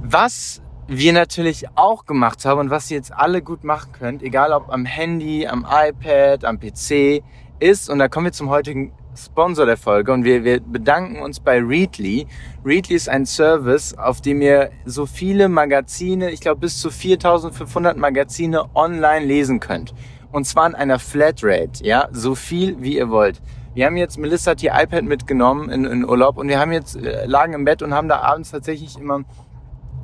Was 0.03 0.61
wir 0.87 1.13
natürlich 1.13 1.65
auch 1.75 2.05
gemacht 2.05 2.45
haben 2.45 2.59
und 2.59 2.69
was 2.69 2.91
ihr 2.91 2.97
jetzt 2.97 3.13
alle 3.13 3.41
gut 3.41 3.63
machen 3.63 3.91
könnt, 3.91 4.21
egal 4.21 4.51
ob 4.51 4.71
am 4.71 4.85
Handy, 4.85 5.47
am 5.47 5.65
iPad, 5.69 6.45
am 6.45 6.59
PC, 6.59 7.23
ist, 7.59 7.89
und 7.89 7.99
da 7.99 8.07
kommen 8.07 8.25
wir 8.25 8.33
zum 8.33 8.49
heutigen, 8.49 8.91
Sponsor 9.17 9.65
der 9.65 9.77
Folge 9.77 10.11
und 10.11 10.23
wir, 10.23 10.43
wir 10.43 10.59
bedanken 10.59 11.21
uns 11.21 11.39
bei 11.39 11.59
Readly. 11.59 12.27
Readly 12.65 12.95
ist 12.95 13.09
ein 13.09 13.25
Service, 13.25 13.97
auf 13.97 14.21
dem 14.21 14.41
ihr 14.41 14.71
so 14.85 15.05
viele 15.05 15.47
Magazine, 15.47 16.31
ich 16.31 16.41
glaube 16.41 16.61
bis 16.61 16.79
zu 16.79 16.91
4500 16.91 17.97
Magazine 17.97 18.65
online 18.75 19.25
lesen 19.25 19.59
könnt. 19.59 19.93
Und 20.31 20.45
zwar 20.45 20.67
in 20.67 20.75
einer 20.75 20.99
Flatrate, 20.99 21.83
ja, 21.83 22.09
so 22.11 22.35
viel 22.35 22.81
wie 22.81 22.97
ihr 22.97 23.09
wollt. 23.09 23.41
Wir 23.73 23.85
haben 23.85 23.97
jetzt, 23.97 24.17
Melissa 24.17 24.51
hat 24.51 24.63
ihr 24.63 24.73
iPad 24.73 25.03
mitgenommen 25.03 25.69
in, 25.69 25.85
in 25.85 26.05
Urlaub 26.05 26.37
und 26.37 26.47
wir 26.47 26.59
haben 26.59 26.71
jetzt, 26.71 26.95
äh, 26.95 27.25
lagen 27.25 27.53
im 27.53 27.65
Bett 27.65 27.81
und 27.81 27.93
haben 27.93 28.07
da 28.07 28.19
abends 28.19 28.51
tatsächlich 28.51 28.97
immer, 28.97 29.23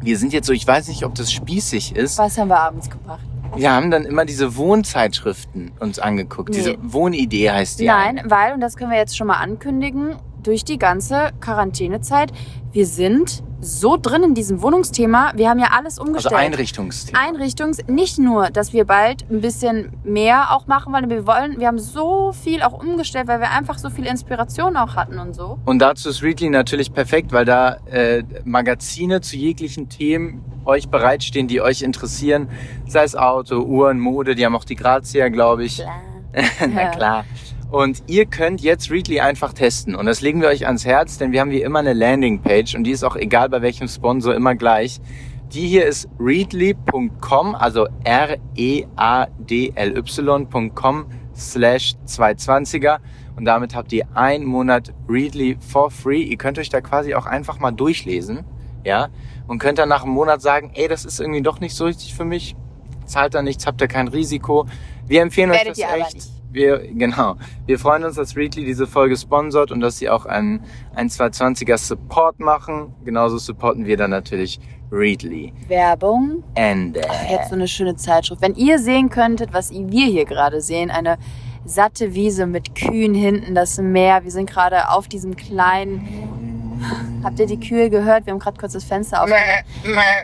wir 0.02 0.18
sind 0.18 0.34
jetzt 0.34 0.48
so, 0.48 0.54
ich 0.54 0.66
weiß 0.68 0.88
nicht, 0.88 1.06
ob 1.06 1.16
das 1.16 1.32
spießig 1.32 1.96
ist. 1.96 2.18
Was 2.18 2.38
haben 2.38 2.50
wir 2.50 2.60
abends 2.60 2.90
gebracht? 2.90 3.22
Wir 3.56 3.72
haben 3.72 3.92
dann 3.92 4.06
immer 4.06 4.26
diese 4.26 4.56
Wohnzeitschriften 4.56 5.72
uns 5.80 6.00
angeguckt. 6.00 6.50
Nee. 6.50 6.58
Diese 6.58 6.78
Wohnidee 6.82 7.52
heißt 7.52 7.80
die. 7.80 7.86
Nein, 7.86 8.20
eine. 8.20 8.30
weil, 8.30 8.54
und 8.54 8.62
das 8.62 8.78
können 8.78 8.92
wir 8.92 8.98
jetzt 8.98 9.18
schon 9.18 9.28
mal 9.28 9.38
ankündigen, 9.38 10.16
durch 10.44 10.64
die 10.64 10.78
ganze 10.78 11.30
Quarantänezeit, 11.40 12.32
wir 12.72 12.86
sind 12.86 13.44
so 13.64 13.96
drin 13.96 14.24
in 14.24 14.34
diesem 14.34 14.64
Wohnungsthema, 14.64 15.34
wir 15.36 15.48
haben 15.48 15.60
ja 15.60 15.68
alles 15.78 16.00
Also 16.00 16.10
umgestellt. 16.10 16.34
Einrichtungsthema. 16.36 17.20
Einrichtungs, 17.20 17.78
nicht 17.88 18.18
nur, 18.18 18.50
dass 18.50 18.74
wir 18.74 18.86
bald 18.86 19.30
ein 19.30 19.42
bisschen 19.42 19.92
mehr 20.04 20.56
auch 20.56 20.66
machen 20.66 20.92
wollen, 20.94 21.12
wir 21.12 21.28
wollen, 21.28 21.60
wir 21.60 21.68
haben 21.68 21.78
so 21.78 22.32
viel 22.32 22.64
auch 22.64 22.74
umgestellt, 22.74 23.28
weil 23.28 23.40
wir 23.40 23.52
einfach 23.52 23.78
so 23.78 23.92
viel 23.92 24.08
Inspiration 24.08 24.76
auch 24.78 24.96
hatten 24.96 25.20
und 25.20 25.36
so. 25.36 25.60
Und 25.66 25.78
dazu 25.80 26.10
ist 26.10 26.24
Readly 26.24 26.50
natürlich 26.50 26.92
perfekt, 26.92 27.32
weil 27.34 27.46
da 27.46 27.78
äh, 27.86 28.24
Magazine 28.46 29.22
zu 29.22 29.38
jeglichen 29.38 29.90
Themen 29.90 30.44
euch 30.66 30.90
bereitstehen, 30.90 31.48
die 31.48 31.62
euch 31.62 31.84
interessieren. 31.84 32.50
Sei 32.88 33.04
es 33.04 33.16
Auto, 33.16 33.60
Uhren, 33.62 34.00
Mode, 34.00 34.34
die 34.34 34.44
haben 34.44 34.56
auch 34.56 34.64
die 34.66 34.76
Grazia, 34.76 35.30
glaube 35.30 35.66
ich. 35.66 35.84
Na 36.62 36.82
Ja. 36.84 36.90
klar. 36.90 37.26
Und 37.72 38.04
ihr 38.08 38.26
könnt 38.26 38.60
jetzt 38.62 38.92
Readly 38.92 39.22
einfach 39.22 39.54
testen. 39.54 39.96
Und 39.96 40.06
das 40.06 40.20
legen 40.20 40.42
wir 40.42 40.50
euch 40.50 40.68
ans 40.68 40.86
Herz, 40.86 41.18
denn 41.18 41.32
wir 41.32 41.40
haben 41.40 41.52
wie 41.52 41.62
immer 41.62 41.80
eine 41.80 41.94
Landingpage 41.94 42.76
und 42.76 42.84
die 42.84 42.92
ist 42.92 43.06
auch 43.06 43.16
egal 43.16 43.48
bei 43.48 43.62
welchem 43.62 43.88
Sponsor 43.88 44.36
immer 44.36 44.56
gleich. 44.56 45.00
Die 45.54 45.68
hier 45.68 45.86
ist 45.86 46.10
readly.com, 46.20 47.56
also 47.56 47.88
R-E-A-D-L-Y.com 48.04 48.66
slash 51.34 51.96
220er. 52.06 52.98
Und 53.38 53.46
damit 53.46 53.74
habt 53.74 53.94
ihr 53.94 54.06
einen 54.16 54.44
Monat 54.44 54.94
Readly 55.08 55.58
for 55.60 55.90
free. 55.90 56.24
Ihr 56.24 56.38
könnt 56.38 56.60
euch 56.60 56.68
da 56.68 56.82
quasi 56.82 57.16
auch 57.16 57.26
einfach 57.26 57.60
mal 57.60 57.72
durchlesen, 57.72 58.44
ja, 58.84 59.08
und 59.48 59.60
könnt 59.60 59.80
dann 59.80 59.88
nach 59.88 60.04
einem 60.04 60.12
Monat 60.12 60.42
sagen, 60.42 60.72
ey, 60.74 60.90
das 60.90 61.06
ist 61.06 61.22
irgendwie 61.22 61.42
doch 61.42 61.62
nicht 61.62 61.76
so 61.76 61.86
richtig 61.86 62.16
für 62.16 62.26
mich. 62.26 62.58
Zahlt 63.06 63.34
da 63.34 63.42
nichts, 63.42 63.66
habt 63.66 63.80
ihr 63.82 63.88
kein 63.88 64.10
Risiko. 64.10 64.68
Wir 65.08 65.22
empfehlen 65.22 65.52
euch 65.52 65.58
Werdet 65.58 65.72
das 65.72 65.78
ihr 65.78 65.88
aber 65.88 66.00
echt. 66.00 66.41
Wir, 66.52 66.80
genau. 66.80 67.38
Wir 67.66 67.80
freuen 67.80 68.04
uns, 68.04 68.16
dass 68.16 68.36
Readly 68.36 68.66
diese 68.66 68.86
Folge 68.86 69.16
sponsort 69.16 69.72
und 69.72 69.80
dass 69.80 70.00
sie 70.00 70.10
auch 70.10 70.26
einen, 70.26 70.66
einen 70.94 71.10
220er 71.10 71.78
Support 71.78 72.40
machen. 72.40 72.94
Genauso 73.06 73.38
supporten 73.38 73.86
wir 73.86 73.96
dann 73.96 74.12
natürlich 74.12 74.60
Readly. 74.92 75.54
Werbung. 75.70 76.44
Ende. 76.56 77.02
Jetzt 77.30 77.50
so 77.50 77.56
eine 77.56 77.70
schöne 77.70 77.96
Zeitschrift. 77.96 78.42
Wenn 78.42 78.56
ihr 78.56 78.80
sehen 78.80 79.10
könntet, 79.10 79.54
was 79.54 79.72
wir 79.72 80.06
hier 80.08 80.26
gerade 80.26 80.60
sehen, 80.60 80.92
eine 80.92 81.18
satte 81.64 82.14
Wiese 82.14 82.46
mit 82.48 82.76
Kühen 82.76 83.14
hinten, 83.14 83.56
das 83.56 83.78
Meer. 83.78 84.24
Wir 84.24 84.32
sind 84.32 84.50
gerade 84.50 84.90
auf 84.90 85.08
diesem 85.08 85.38
kleinen. 85.38 86.82
Habt 87.24 87.40
ihr 87.40 87.46
die 87.46 87.60
Kühe 87.60 87.90
gehört? 87.90 88.26
Wir 88.26 88.34
haben 88.34 88.40
gerade 88.40 88.60
kurz 88.60 88.74
das 88.74 88.84
Fenster 88.84 89.24
auf. 89.24 89.30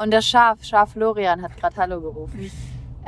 Und 0.01 0.11
das 0.11 0.25
Schaf, 0.25 0.57
Schaf 0.61 0.91
Florian, 0.91 1.41
hat 1.41 1.55
gerade 1.55 1.75
Hallo 1.77 2.01
gerufen. 2.01 2.51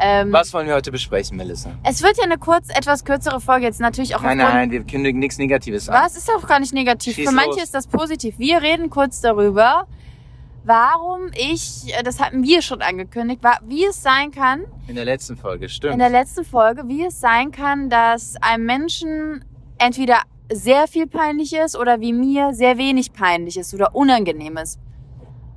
Ähm, 0.02 0.32
Was 0.32 0.54
wollen 0.54 0.68
wir 0.68 0.76
heute 0.76 0.92
besprechen, 0.92 1.36
Melissa? 1.36 1.72
Es 1.84 2.02
wird 2.02 2.18
ja 2.18 2.24
eine 2.24 2.38
kurz, 2.38 2.70
etwas 2.70 3.04
kürzere 3.04 3.42
Folge 3.42 3.66
jetzt 3.66 3.82
natürlich 3.82 4.16
auch 4.16 4.22
Nein, 4.22 4.38
nein, 4.38 4.72
wir 4.72 4.84
kündigen 4.84 5.20
nichts 5.20 5.38
Negatives 5.38 5.90
an. 5.90 6.04
Was 6.04 6.16
ist 6.16 6.32
auch 6.34 6.48
gar 6.48 6.60
nicht 6.60 6.74
negativ. 6.74 7.16
Schieß 7.16 7.28
Für 7.30 7.36
manche 7.36 7.52
los. 7.52 7.64
ist 7.64 7.76
das 7.76 7.88
positiv. 7.88 8.40
Wir 8.40 8.62
reden 8.62 8.90
kurz 8.90 9.20
darüber, 9.20 9.88
warum 10.64 11.28
ich, 11.34 11.94
äh, 11.98 12.04
das 12.04 12.20
hatten 12.22 12.44
wir 12.44 12.62
schon 12.62 12.82
angekündigt, 12.82 13.42
wie 13.68 13.86
es 13.86 14.02
sein 14.02 14.32
kann, 14.32 14.64
In 14.88 14.96
der 14.96 15.06
letzten 15.06 15.36
Folge, 15.36 15.68
stimmt. 15.68 15.94
in 15.94 16.00
der 16.00 16.10
letzten 16.10 16.46
Folge, 16.46 16.88
wie 16.88 17.06
es 17.06 17.20
sein 17.20 17.52
kann, 17.52 17.90
dass 17.90 18.36
einem 18.42 18.66
Menschen 18.66 19.44
entweder 19.78 20.22
sehr 20.52 20.88
viel 20.88 21.08
peinlich 21.08 21.54
ist 21.54 21.78
oder 21.78 22.00
wie 22.00 22.14
mir 22.14 22.54
sehr 22.54 22.78
wenig 22.78 23.14
peinlich 23.14 23.58
ist 23.58 23.74
oder 23.74 23.96
unangenehm 23.96 24.58
ist. 24.58 24.80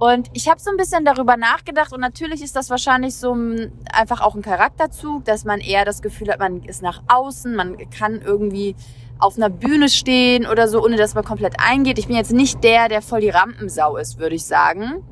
Und 0.02 0.30
ich 0.32 0.48
habe 0.48 0.58
so 0.60 0.68
ein 0.68 0.76
bisschen 0.76 1.04
darüber 1.04 1.36
nachgedacht 1.36 1.92
und 1.92 2.00
natürlich 2.00 2.42
ist 2.42 2.56
das 2.56 2.70
wahrscheinlich 2.70 3.14
so 3.14 3.36
ein, 3.36 3.70
einfach 3.92 4.20
auch 4.20 4.34
ein 4.34 4.42
Charakterzug, 4.42 5.24
dass 5.24 5.44
man 5.44 5.60
eher 5.60 5.84
das 5.84 6.02
Gefühl 6.02 6.28
hat, 6.32 6.40
man 6.40 6.64
ist 6.64 6.82
nach 6.82 7.04
außen, 7.06 7.54
man 7.54 7.76
kann 7.88 8.20
irgendwie 8.20 8.74
auf 9.20 9.36
einer 9.36 9.48
Bühne 9.48 9.88
stehen 9.88 10.44
oder 10.44 10.66
so, 10.66 10.82
ohne 10.84 10.96
dass 10.96 11.14
man 11.14 11.22
komplett 11.22 11.54
eingeht. 11.60 12.00
Ich 12.00 12.08
bin 12.08 12.16
jetzt 12.16 12.32
nicht 12.32 12.64
der, 12.64 12.88
der 12.88 13.00
voll 13.00 13.20
die 13.20 13.28
Rampensau 13.28 13.96
ist, 13.96 14.18
würde 14.18 14.34
ich 14.34 14.44
sagen. 14.44 15.04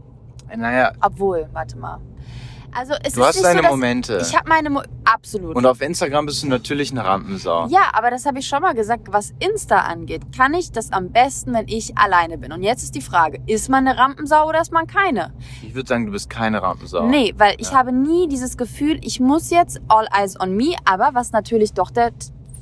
naja, 0.57 0.91
Obwohl, 1.01 1.49
warte 1.53 1.79
mal. 1.79 2.01
Also 2.73 2.95
es 3.03 3.15
du 3.15 3.21
ist 3.21 3.27
hast 3.27 3.35
nicht 3.37 3.45
deine 3.45 3.63
so, 3.63 3.69
Momente. 3.69 4.19
ich 4.23 4.37
habe 4.37 4.49
meine 4.49 4.71
Mo 4.71 4.83
absolut. 5.05 5.57
Und 5.57 5.67
auf 5.67 5.81
Instagram 5.81 6.27
bist 6.27 6.43
du 6.43 6.47
natürlich 6.49 6.91
eine 6.93 7.05
Rampensau. 7.05 7.67
Ja, 7.69 7.91
aber 7.93 8.11
das 8.11 8.27
habe 8.27 8.39
ich 8.39 8.47
schon 8.47 8.63
mal 8.63 8.75
gesagt. 8.75 9.09
Was 9.11 9.33
Insta 9.41 9.79
angeht, 9.81 10.23
kann 10.37 10.55
ich 10.55 10.71
das 10.73 10.93
am 10.93 11.11
besten, 11.11 11.53
wenn 11.53 11.67
ich 11.69 11.97
alleine 11.99 12.39
bin. 12.39 12.53
Und 12.53 12.63
jetzt 12.63 12.83
ist 12.83 12.95
die 12.95 13.01
Frage, 13.01 13.41
ist 13.47 13.69
man 13.69 13.87
eine 13.89 13.99
Rampensau 13.99 14.49
oder 14.49 14.61
ist 14.61 14.73
man 14.73 14.87
keine? 14.87 15.33
Ich 15.63 15.75
würde 15.75 15.89
sagen, 15.89 16.07
du 16.07 16.13
bist 16.13 16.31
keine 16.31 16.63
Rampensau. 16.63 17.07
Nee, 17.09 17.35
weil 17.37 17.55
ich 17.59 17.71
Ja. 17.71 17.79
habe 17.79 17.93
nie 17.93 18.29
dieses 18.29 18.57
Gefühl, 18.57 18.99
ich 19.03 19.21
muss 19.21 19.51
jetzt 19.51 19.81
all 19.89 20.07
eyes 20.17 20.39
on 20.41 20.55
me. 20.57 20.75
Aber 20.85 21.11
was 21.13 21.33
natürlich 21.33 21.73
doch 21.73 21.91
der, 21.91 22.11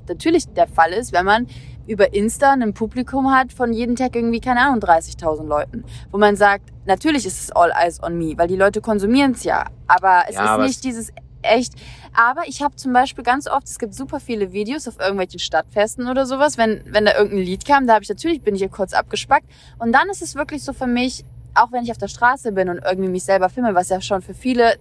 natürlich 0.09 0.47
der 0.55 0.67
Fall 0.69 0.93
ist, 0.93 1.13
wenn 1.13 1.27
man 1.27 1.47
über 1.87 2.13
Insta 2.13 2.53
ein 2.53 2.75
Publikum 2.75 3.31
hat 3.35 3.53
von 3.53 3.73
jeden 3.73 3.97
Tag 3.97 4.15
irgendwie, 4.15 4.41
keine 4.41 4.61
Ahnung, 4.61 4.81
30.000 4.81 5.47
Leuten. 5.47 5.85
Wo 6.11 6.19
man 6.19 6.37
sagt, 6.37 6.71
natürlich 6.89 7.25
ist 7.27 7.41
es 7.41 7.53
all 7.53 7.71
eyes 7.71 8.03
on 8.03 8.19
me, 8.19 8.35
weil 8.37 8.49
die 8.49 8.57
Leute 8.57 8.81
konsumieren 8.81 9.33
es 9.33 9.45
ja. 9.45 9.67
Aber 9.87 10.25
es 10.29 10.35
Ja, 10.35 10.43
ist 10.45 10.51
aber 10.51 10.63
nicht 10.65 10.75
es- 10.77 10.81
dieses 10.81 11.13
echt. 11.43 11.75
Aber 12.13 12.43
ich 12.49 12.63
habe 12.63 12.75
zum 12.75 12.93
Beispiel 12.93 13.23
ganz 13.23 13.47
oft, 13.47 13.69
es 13.69 13.79
gibt 13.79 13.95
super 13.95 14.19
viele 14.19 14.53
Videos 14.53 14.89
auf 14.89 14.99
irgendwelchen 14.99 15.39
Stadtfesten 15.39 16.09
oder 16.09 16.27
sowas, 16.27 16.59
wenn, 16.59 16.83
wenn 16.87 17.05
da 17.05 17.15
irgendein 17.15 17.45
Lied 17.45 17.65
kam, 17.65 17.87
da 17.87 17.95
habe 17.95 18.03
ich 18.03 18.09
natürlich, 18.09 18.43
bin 18.43 18.57
ich 18.57 18.61
ja 18.61 18.69
kurz 18.69 18.93
abgespackt. 18.93 19.47
Und 19.79 19.93
dann 19.93 20.09
ist 20.11 20.21
es 20.23 20.35
wirklich 20.35 20.65
so 20.65 20.73
für 20.73 20.89
mich, 20.89 21.25
auch 21.55 21.71
wenn 21.71 21.85
ich 21.85 21.91
auf 21.93 21.99
der 21.99 22.09
Straße 22.09 22.51
bin 22.53 22.69
und 22.69 22.79
irgendwie 22.85 23.09
mich 23.09 23.23
selber 23.25 23.49
filme, 23.49 23.75
was 23.75 23.89
ja 23.89 24.01
schon 24.01 24.21
für 24.23 24.35
viele 24.35 24.75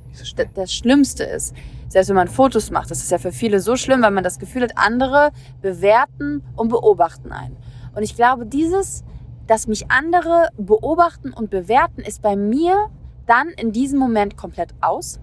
das 0.56 0.74
Schlimmste 0.74 1.24
ist. 1.26 1.54
Selbst 1.90 2.10
wenn 2.10 2.16
man 2.16 2.28
Fotos 2.28 2.72
macht, 2.72 2.90
das 2.92 3.00
ist 3.00 3.12
ja 3.12 3.18
für 3.20 3.32
viele 3.32 3.60
so 3.60 3.76
schlimm, 3.78 4.02
weil 4.02 4.12
man 4.12 4.24
das 4.24 4.40
Gefühl 4.40 4.64
hat, 4.64 4.72
andere 4.76 5.32
bewerten 5.62 6.44
und 6.56 6.70
beobachten 6.70 7.32
einen. 7.32 7.56
Und 7.96 8.04
ich 8.04 8.16
glaube, 8.16 8.46
dieses, 8.46 9.04
dass 9.48 9.68
mich 9.68 9.90
andere 9.90 10.50
beobachten 10.58 11.34
und 11.34 11.50
bewerten, 11.50 12.02
ist 12.02 12.22
bei 12.22 12.36
mir 12.36 12.90
dann 13.26 13.50
in 13.50 13.72
diesem 13.72 14.00
Moment 14.00 14.38
komplett 14.38 14.74
aus. 14.82 15.20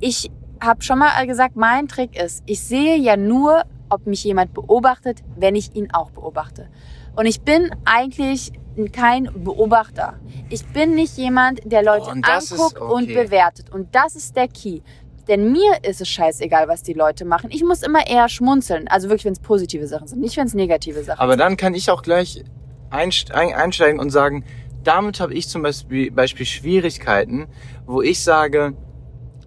Ich 0.00 0.30
habe 0.60 0.82
schon 0.82 0.98
mal 0.98 1.26
gesagt, 1.26 1.56
mein 1.56 1.88
Trick 1.88 2.20
ist, 2.20 2.42
ich 2.46 2.60
sehe 2.60 2.96
ja 2.96 3.16
nur, 3.16 3.64
ob 3.88 4.06
mich 4.06 4.24
jemand 4.24 4.54
beobachtet, 4.54 5.22
wenn 5.36 5.54
ich 5.54 5.74
ihn 5.74 5.90
auch 5.92 6.10
beobachte. 6.10 6.68
Und 7.16 7.26
ich 7.26 7.40
bin 7.40 7.70
eigentlich 7.84 8.52
kein 8.92 9.28
Beobachter. 9.42 10.14
Ich 10.50 10.64
bin 10.66 10.94
nicht 10.94 11.16
jemand, 11.16 11.60
der 11.64 11.82
Leute 11.82 12.10
Und 12.10 12.28
anguckt 12.28 12.78
und 12.80 13.04
okay. 13.04 13.24
bewertet. 13.24 13.70
Und 13.70 13.94
das 13.94 14.14
ist 14.14 14.36
der 14.36 14.46
Key. 14.46 14.80
Denn 15.26 15.52
mir 15.52 15.84
ist 15.84 16.00
es 16.00 16.08
scheißegal, 16.08 16.68
was 16.68 16.82
die 16.82 16.94
Leute 16.94 17.24
machen. 17.24 17.50
Ich 17.50 17.62
muss 17.62 17.82
immer 17.82 18.06
eher 18.06 18.28
schmunzeln. 18.28 18.88
Also 18.88 19.08
wirklich, 19.08 19.24
wenn 19.26 19.32
es 19.32 19.40
positive 19.40 19.86
Sachen 19.86 20.06
sind, 20.06 20.20
nicht 20.20 20.36
wenn 20.36 20.46
es 20.46 20.54
negative 20.54 21.02
Sachen 21.02 21.20
Aber 21.20 21.36
dann 21.36 21.56
kann 21.56 21.74
ich 21.74 21.90
auch 21.90 22.02
gleich 22.02 22.44
einsteigen 22.90 24.00
und 24.00 24.10
sagen, 24.10 24.44
damit 24.84 25.20
habe 25.20 25.34
ich 25.34 25.48
zum 25.48 25.62
Beispiel, 25.62 26.12
Schwierigkeiten, 26.46 27.46
wo 27.86 28.00
ich 28.02 28.22
sage, 28.22 28.74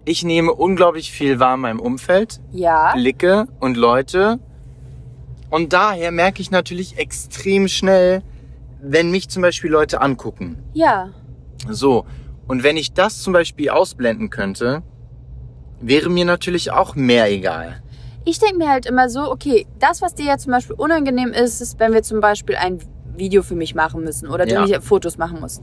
ich 0.04 0.24
nehme 0.24 0.52
unglaublich 0.52 1.12
viel 1.12 1.40
wahr 1.40 1.54
in 1.54 1.60
meinem 1.60 1.80
Umfeld. 1.80 2.40
Ja. 2.52 2.92
Blicke 2.94 3.46
und 3.60 3.76
Leute. 3.76 4.38
Und 5.50 5.72
daher 5.72 6.12
merke 6.12 6.42
ich 6.42 6.50
natürlich 6.50 6.98
extrem 6.98 7.68
schnell, 7.68 8.22
wenn 8.80 9.10
mich 9.10 9.28
zum 9.28 9.42
Beispiel 9.42 9.70
Leute 9.70 10.00
angucken. 10.00 10.58
Ja. 10.72 11.10
So. 11.68 12.04
Und 12.48 12.62
wenn 12.62 12.76
ich 12.76 12.92
das 12.92 13.20
zum 13.20 13.32
Beispiel 13.32 13.70
ausblenden 13.70 14.30
könnte, 14.30 14.82
wäre 15.80 16.10
mir 16.10 16.24
natürlich 16.24 16.72
auch 16.72 16.94
mehr 16.94 17.30
egal. 17.30 17.82
Ich 18.24 18.38
denke 18.38 18.58
mir 18.58 18.68
halt 18.68 18.86
immer 18.86 19.08
so, 19.08 19.30
okay, 19.30 19.66
das, 19.78 20.02
was 20.02 20.14
dir 20.14 20.26
ja 20.26 20.38
zum 20.38 20.52
Beispiel 20.52 20.76
unangenehm 20.76 21.32
ist, 21.32 21.60
ist, 21.60 21.80
wenn 21.80 21.92
wir 21.92 22.02
zum 22.02 22.20
Beispiel 22.20 22.56
ein 22.56 22.78
Video 23.16 23.42
für 23.42 23.54
mich 23.54 23.74
machen 23.74 24.02
müssen 24.04 24.28
oder 24.28 24.46
du 24.46 24.54
Ja. 24.54 24.66
mich 24.66 24.78
Fotos 24.80 25.18
machen 25.18 25.40
musst. 25.40 25.62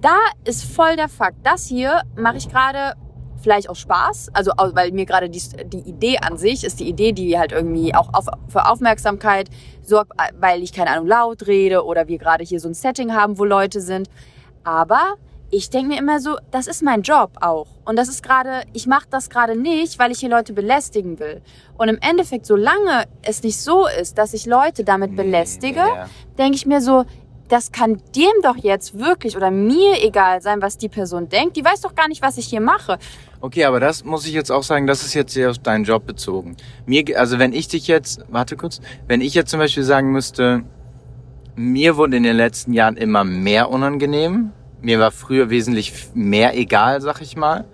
Da 0.00 0.16
ist 0.44 0.64
voll 0.64 0.96
der 0.96 1.08
Fakt. 1.08 1.38
Das 1.44 1.66
hier 1.66 2.02
mache 2.16 2.36
ich 2.36 2.48
gerade 2.48 2.94
vielleicht 3.40 3.68
aus 3.68 3.78
Spaß, 3.78 4.30
also 4.32 4.50
weil 4.72 4.90
mir 4.92 5.06
gerade 5.06 5.30
die, 5.30 5.40
die 5.66 5.88
Idee 5.88 6.18
an 6.18 6.36
sich 6.36 6.64
ist 6.64 6.80
die 6.80 6.88
Idee, 6.88 7.12
die 7.12 7.38
halt 7.38 7.52
irgendwie 7.52 7.94
auch 7.94 8.12
auf, 8.12 8.26
für 8.48 8.66
Aufmerksamkeit 8.68 9.48
sorgt, 9.82 10.12
weil 10.40 10.62
ich 10.62 10.72
keine 10.72 10.90
Ahnung 10.90 11.06
laut 11.06 11.46
rede 11.46 11.84
oder 11.84 12.08
wir 12.08 12.18
gerade 12.18 12.42
hier 12.44 12.58
so 12.58 12.68
ein 12.68 12.74
Setting 12.74 13.14
haben, 13.14 13.38
wo 13.38 13.44
Leute 13.44 13.80
sind. 13.80 14.08
Aber 14.64 15.14
ich 15.50 15.70
denke 15.70 15.88
mir 15.94 15.98
immer 15.98 16.20
so, 16.20 16.36
das 16.50 16.66
ist 16.66 16.82
mein 16.82 17.02
Job 17.02 17.30
auch. 17.40 17.68
Und 17.84 17.96
das 17.96 18.08
ist 18.08 18.22
gerade, 18.22 18.62
ich 18.74 18.86
mache 18.86 19.06
das 19.10 19.30
gerade 19.30 19.56
nicht, 19.56 19.98
weil 19.98 20.10
ich 20.10 20.18
hier 20.20 20.28
Leute 20.28 20.52
belästigen 20.52 21.18
will. 21.18 21.40
Und 21.78 21.88
im 21.88 21.98
Endeffekt, 22.00 22.44
solange 22.44 23.04
es 23.22 23.42
nicht 23.42 23.58
so 23.58 23.86
ist, 23.86 24.18
dass 24.18 24.34
ich 24.34 24.44
Leute 24.44 24.84
damit 24.84 25.16
belästige, 25.16 25.80
ja. 25.80 26.08
denke 26.36 26.56
ich 26.56 26.66
mir 26.66 26.80
so, 26.80 27.04
das 27.48 27.72
kann 27.72 28.02
dem 28.14 28.42
doch 28.42 28.56
jetzt 28.56 28.98
wirklich 28.98 29.36
oder 29.36 29.50
mir 29.50 30.04
egal 30.04 30.42
sein, 30.42 30.60
was 30.60 30.76
die 30.76 30.90
Person 30.90 31.30
denkt. 31.30 31.56
Die 31.56 31.64
weiß 31.64 31.80
doch 31.80 31.94
gar 31.94 32.08
nicht, 32.08 32.20
was 32.20 32.36
ich 32.36 32.46
hier 32.46 32.60
mache. 32.60 32.98
Okay, 33.40 33.64
aber 33.64 33.80
das 33.80 34.04
muss 34.04 34.26
ich 34.26 34.34
jetzt 34.34 34.50
auch 34.50 34.62
sagen, 34.62 34.86
das 34.86 35.02
ist 35.02 35.14
jetzt 35.14 35.32
sehr 35.32 35.50
auf 35.50 35.58
deinen 35.58 35.84
Job 35.84 36.06
bezogen. 36.06 36.56
Mir, 36.84 37.04
also 37.18 37.38
wenn 37.38 37.54
ich 37.54 37.68
dich 37.68 37.86
jetzt, 37.86 38.20
warte 38.28 38.56
kurz, 38.56 38.80
wenn 39.06 39.22
ich 39.22 39.32
jetzt 39.32 39.50
zum 39.50 39.60
Beispiel 39.60 39.82
sagen 39.82 40.12
müsste, 40.12 40.64
mir 41.56 41.96
wurde 41.96 42.16
in 42.16 42.22
den 42.22 42.36
letzten 42.36 42.72
Jahren 42.72 42.96
immer 42.96 43.24
mehr 43.24 43.70
unangenehm. 43.70 44.52
Mir 44.80 44.98
war 44.98 45.10
früher 45.10 45.50
wesentlich 45.50 46.08
mehr 46.14 46.56
egal, 46.56 47.00
sag 47.00 47.20
ich 47.20 47.36
mal. 47.36 47.64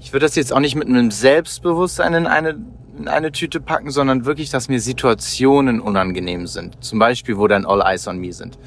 Ich 0.00 0.12
würde 0.12 0.26
das 0.26 0.34
jetzt 0.34 0.52
auch 0.52 0.60
nicht 0.60 0.74
mit 0.74 0.88
einem 0.88 1.10
Selbstbewusstsein 1.10 2.14
in 2.14 2.26
eine, 2.26 2.58
in 2.98 3.08
eine 3.08 3.32
Tüte 3.32 3.60
packen, 3.60 3.90
sondern 3.90 4.24
wirklich, 4.24 4.50
dass 4.50 4.68
mir 4.68 4.80
Situationen 4.80 5.80
unangenehm 5.80 6.46
sind. 6.46 6.82
Zum 6.84 6.98
Beispiel, 6.98 7.38
wo 7.38 7.46
dann 7.46 7.64
All 7.64 7.80
Eyes 7.80 8.06
on 8.06 8.18
Me 8.18 8.32
sind. 8.32 8.58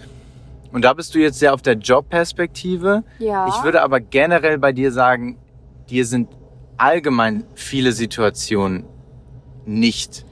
Und 0.71 0.83
da 0.83 0.93
bist 0.93 1.15
du 1.15 1.19
jetzt 1.19 1.39
sehr 1.39 1.53
auf 1.53 1.61
der 1.61 1.75
Jobperspektive. 1.75 3.03
Ja. 3.19 3.47
Ich 3.47 3.63
würde 3.63 3.81
aber 3.81 4.01
generell 4.01 4.57
bei 4.57 4.73
dir 4.73 4.91
sagen, 4.91 5.37
dir 5.89 6.05
sind 6.05 6.29
allgemein 6.77 7.45
viele 7.53 7.93
Situationen 7.93 8.83
nicht. 9.65 10.25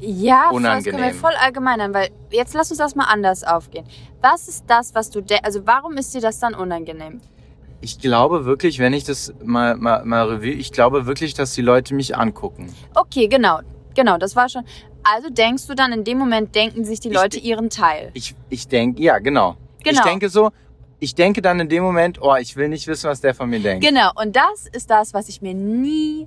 Ja, 0.00 0.48
voll, 0.50 0.62
das 0.62 0.84
können 0.84 0.84
wir 0.84 0.92
Unangenehm. 0.94 1.14
voll 1.20 1.32
allgemeinern, 1.42 1.94
weil 1.94 2.10
jetzt 2.30 2.54
lass 2.54 2.70
uns 2.70 2.78
das 2.78 2.94
mal 2.94 3.04
anders 3.04 3.44
aufgehen. 3.44 3.86
Was 4.20 4.48
ist 4.48 4.64
das, 4.66 4.94
was 4.94 5.10
du 5.10 5.22
also 5.42 5.66
warum 5.66 5.96
ist 5.96 6.14
dir 6.14 6.20
das 6.20 6.38
dann 6.38 6.54
unangenehm? 6.54 7.20
Ich 7.80 7.98
glaube 7.98 8.44
wirklich, 8.44 8.78
wenn 8.78 8.92
ich 8.92 9.04
das 9.04 9.32
mal, 9.44 9.76
mal, 9.76 10.04
mal 10.04 10.28
review, 10.28 10.52
ich 10.52 10.72
glaube 10.72 11.06
wirklich, 11.06 11.34
dass 11.34 11.52
die 11.54 11.62
Leute 11.62 11.94
mich 11.94 12.16
angucken. 12.16 12.74
Okay, 12.94 13.28
genau, 13.28 13.60
genau, 13.94 14.18
das 14.18 14.34
war 14.34 14.48
schon. 14.48 14.64
Also 15.04 15.30
denkst 15.30 15.66
du 15.66 15.74
dann 15.74 15.92
in 15.92 16.02
dem 16.02 16.18
Moment, 16.18 16.54
denken 16.54 16.84
sich 16.84 17.00
die 17.00 17.08
Ich 17.08 17.14
Leute 17.14 17.38
ihren 17.38 17.70
Teil. 17.70 18.10
Ich, 18.14 18.34
ich 18.48 18.66
denke, 18.66 19.02
ja, 19.02 19.18
genau. 19.18 19.56
Ich 19.78 19.84
Genau. 19.92 20.02
denke 20.02 20.28
so, 20.28 20.50
ich 20.98 21.14
denke 21.14 21.42
dann 21.42 21.60
in 21.60 21.68
dem 21.68 21.84
Moment, 21.84 22.20
oh, 22.20 22.34
ich 22.34 22.56
will 22.56 22.68
nicht 22.68 22.86
wissen, 22.88 23.08
was 23.08 23.20
der 23.20 23.34
von 23.34 23.48
mir 23.48 23.60
denkt. 23.60 23.84
Genau, 23.86 24.10
und 24.16 24.34
das 24.34 24.66
ist 24.72 24.90
das, 24.90 25.14
was 25.14 25.28
ich 25.28 25.42
mir 25.42 25.54
nie, 25.54 26.26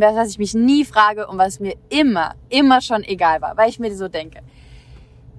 was 0.00 0.30
ich 0.30 0.38
mich 0.38 0.54
nie 0.54 0.84
frage 0.84 1.26
und 1.26 1.38
was 1.38 1.60
mir 1.60 1.76
immer, 1.88 2.34
immer 2.48 2.80
schon 2.80 3.04
egal 3.04 3.40
war, 3.40 3.56
weil 3.56 3.70
ich 3.70 3.78
mir 3.78 3.94
so 3.96 4.08
denke. 4.08 4.40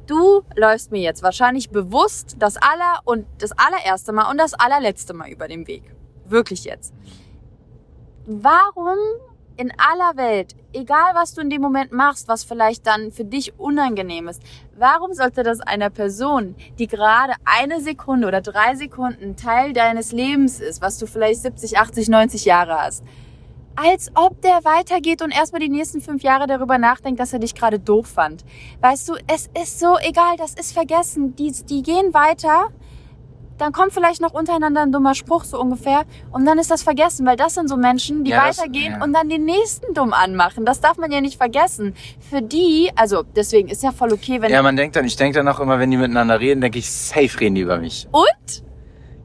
Du 0.08 0.44
läufst 0.56 0.92
mir 0.92 1.02
jetzt 1.02 1.24
wahrscheinlich 1.24 1.72
bewusst 1.72 2.36
das 2.40 2.58
aller 2.58 3.00
und 3.06 3.26
das 3.40 3.52
allererste 3.54 4.12
Mal 4.12 4.30
und 4.30 4.38
das 4.38 4.54
allerletzte 4.54 5.14
Mal 5.14 5.30
über 5.30 5.48
den 5.48 5.68
Weg. 5.68 5.84
Wirklich 6.26 6.64
jetzt. 6.64 6.94
Warum 8.28 8.98
in 9.58 9.72
aller 9.78 10.18
Welt, 10.18 10.56
egal 10.74 11.14
was 11.14 11.34
du 11.34 11.42
in 11.42 11.50
dem 11.50 11.62
Moment 11.62 11.92
machst, 11.92 12.28
was 12.28 12.44
vielleicht 12.44 12.86
dann 12.86 13.12
für 13.12 13.24
dich 13.24 13.58
unangenehm 13.58 14.28
ist, 14.28 14.42
warum 14.78 15.14
sollte 15.14 15.44
das 15.44 15.62
einer 15.62 15.90
Person, 15.90 16.56
die 16.78 16.88
gerade 16.88 17.34
eine 17.46 17.82
Sekunde 17.82 18.28
oder 18.28 18.42
drei 18.42 18.76
Sekunden 18.76 19.36
Teil 19.36 19.74
deines 19.74 20.12
Lebens 20.12 20.60
ist, 20.60 20.82
was 20.82 20.98
du 20.98 21.08
vielleicht 21.08 21.42
70, 21.42 21.78
80, 21.78 22.10
90 22.10 22.46
Jahre 22.46 22.78
hast, 22.82 23.04
als 23.76 24.10
ob 24.16 24.42
der 24.42 24.64
weitergeht 24.64 25.22
und 25.22 25.32
erstmal 25.32 25.60
die 25.62 25.70
nächsten 25.70 26.02
fünf 26.02 26.24
Jahre 26.24 26.48
darüber 26.48 26.78
nachdenkt, 26.78 27.20
dass 27.20 27.34
er 27.34 27.40
dich 27.40 27.56
gerade 27.56 27.80
doof 27.80 28.08
fand. 28.08 28.44
Weißt 28.82 29.10
du, 29.10 29.14
es 29.28 29.50
ist 29.62 29.80
so 29.80 29.98
egal, 30.00 30.36
das 30.38 30.54
ist 30.54 30.72
vergessen. 30.74 31.36
Die, 31.36 31.52
die 31.52 31.84
gehen 31.84 32.14
weiter, 32.14 32.70
dann 33.58 33.72
kommt 33.72 33.94
vielleicht 33.94 34.20
noch 34.22 34.34
untereinander 34.34 34.82
ein 34.82 34.92
dummer 34.92 35.16
Spruch, 35.16 35.46
so 35.46 35.58
ungefähr, 35.62 36.04
und 36.34 36.44
dann 36.46 36.58
ist 36.60 36.70
das 36.72 36.84
vergessen, 36.84 37.26
weil 37.26 37.38
das 37.38 37.54
sind 37.54 37.70
so 37.70 37.78
Menschen, 37.78 38.26
die 38.26 38.32
Ja, 38.32 38.48
das- 38.48 38.58
weitergehen 38.60 38.94
ja. 39.00 39.04
und 39.04 39.14
dann 39.14 39.30
den 39.30 39.46
nächsten 39.46 39.94
dumm 39.94 40.12
anmachen. 40.14 40.66
Das 40.66 40.82
darf 40.82 40.98
man 40.98 41.10
ja 41.12 41.22
nicht 41.22 41.38
vergessen. 41.38 41.94
Für 42.30 42.42
die, 42.42 42.92
also 42.98 43.24
deswegen 43.36 43.70
ist 43.70 43.82
ja 43.82 43.94
voll 43.94 44.12
okay, 44.12 44.42
wenn. 44.42 44.52
Ja, 44.52 44.62
man 44.62 44.76
denkt 44.76 44.98
dann, 44.98 45.06
ich 45.06 45.16
denke 45.16 45.38
dann 45.40 45.48
auch 45.48 45.60
immer, 45.62 45.80
wenn 45.80 45.90
die 45.90 45.96
miteinander 45.98 46.40
reden, 46.40 46.60
denke 46.62 46.80
ich, 46.80 46.92
safe 46.92 47.40
reden 47.40 47.56
die 47.56 47.62
über 47.62 47.78
mich. 47.78 48.08
und? 48.12 48.64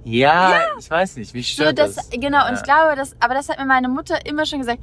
Ja, 0.04 0.60
ich 0.78 0.90
weiß 0.90 1.16
nicht, 1.16 1.34
wie 1.34 1.42
So, 1.42 1.62
stört 1.62 1.78
das, 1.78 1.96
das? 1.96 2.10
genau, 2.10 2.44
und 2.46 2.52
Ja. 2.52 2.54
ich 2.54 2.62
glaube, 2.62 2.96
das, 2.96 3.14
aber 3.20 3.34
das 3.34 3.48
hat 3.48 3.58
mir 3.58 3.66
meine 3.66 3.88
Mutter 3.88 4.24
immer 4.26 4.46
schon 4.46 4.60
gesagt. 4.60 4.80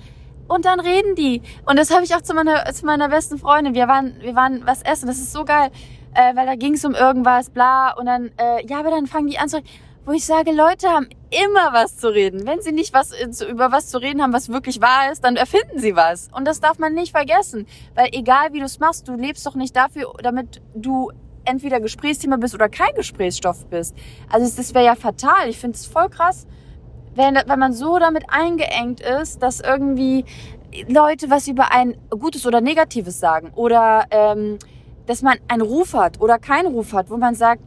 Und 0.48 0.64
dann 0.66 0.80
reden 0.80 1.16
die. 1.16 1.42
Und 1.66 1.78
das 1.78 1.92
habe 1.94 2.06
ich 2.06 2.16
auch 2.16 2.22
zu 2.22 2.34
meiner, 2.34 2.64
zu 2.74 2.86
meiner 2.86 3.10
besten 3.10 3.38
Freundin. 3.38 3.74
Wir 3.74 3.88
waren, 3.88 4.16
wir 4.22 4.34
waren 4.36 4.66
was 4.66 4.82
essen. 4.84 5.08
Das 5.08 5.18
ist 5.18 5.34
so 5.34 5.44
geil. 5.44 5.72
Äh, 6.14 6.36
weil 6.36 6.46
da 6.46 6.56
ging 6.56 6.76
es 6.76 6.86
um 6.86 6.94
irgendwas, 6.96 7.50
bla. 7.50 7.92
Und 7.94 8.06
dann, 8.06 8.32
äh, 8.38 8.66
ja, 8.66 8.80
aber 8.80 8.90
dann 8.92 9.08
fangen 9.08 9.28
die 9.28 9.38
an 9.40 9.50
zu 9.50 9.58
reden. 9.58 9.68
Wo 10.06 10.14
ich 10.14 10.26
sage, 10.26 10.54
Leute 10.54 10.88
haben 10.88 11.10
immer 11.32 11.74
was 11.74 11.98
zu 11.98 12.08
reden. 12.08 12.48
Wenn 12.48 12.62
sie 12.62 12.72
nicht 12.72 12.94
was, 12.94 13.12
äh, 13.12 13.28
über 13.50 13.74
was 13.74 13.88
zu 13.90 13.98
reden 13.98 14.22
haben, 14.22 14.32
was 14.32 14.48
wirklich 14.48 14.80
wahr 14.80 15.12
ist, 15.12 15.22
dann 15.26 15.36
erfinden 15.36 15.80
sie 15.80 15.98
was. 15.98 16.30
Und 16.32 16.46
das 16.48 16.62
darf 16.62 16.80
man 16.80 16.94
nicht 16.94 17.12
vergessen. 17.12 17.68
Weil 17.94 18.08
egal 18.14 18.54
wie 18.54 18.60
du 18.60 18.66
es 18.66 18.80
machst, 18.80 19.10
du 19.10 19.16
lebst 19.16 19.46
doch 19.46 19.56
nicht 19.56 19.76
dafür, 19.76 20.14
damit 20.24 20.62
du 20.76 21.12
entweder 21.48 21.80
Gesprächsthema 21.80 22.38
bist 22.38 22.54
oder 22.54 22.70
kein 22.70 22.94
Gesprächsstoff 22.96 23.66
bist. 23.66 23.96
Also 24.30 24.56
das 24.56 24.74
wäre 24.74 24.86
ja 24.86 24.96
fatal. 24.96 25.50
Ich 25.50 25.58
finde 25.58 25.76
es 25.76 25.86
voll 25.86 26.10
krass, 26.10 26.48
wenn, 27.16 27.36
wenn 27.36 27.60
man 27.60 27.74
so 27.74 27.98
damit 27.98 28.26
eingeengt 28.30 29.02
ist, 29.02 29.42
dass 29.42 29.60
irgendwie 29.60 30.26
Leute 30.88 31.30
was 31.30 31.48
über 31.48 31.72
ein 31.72 31.98
Gutes 32.10 32.46
oder 32.46 32.62
Negatives 32.62 33.20
sagen 33.20 33.52
oder 33.56 34.06
ähm, 34.12 34.60
dass 35.06 35.22
man 35.22 35.38
einen 35.48 35.62
Ruf 35.62 35.94
hat 35.94 36.20
oder 36.22 36.38
keinen 36.38 36.68
Ruf 36.68 36.94
hat, 36.94 37.10
wo 37.10 37.18
man 37.18 37.34
sagt, 37.34 37.64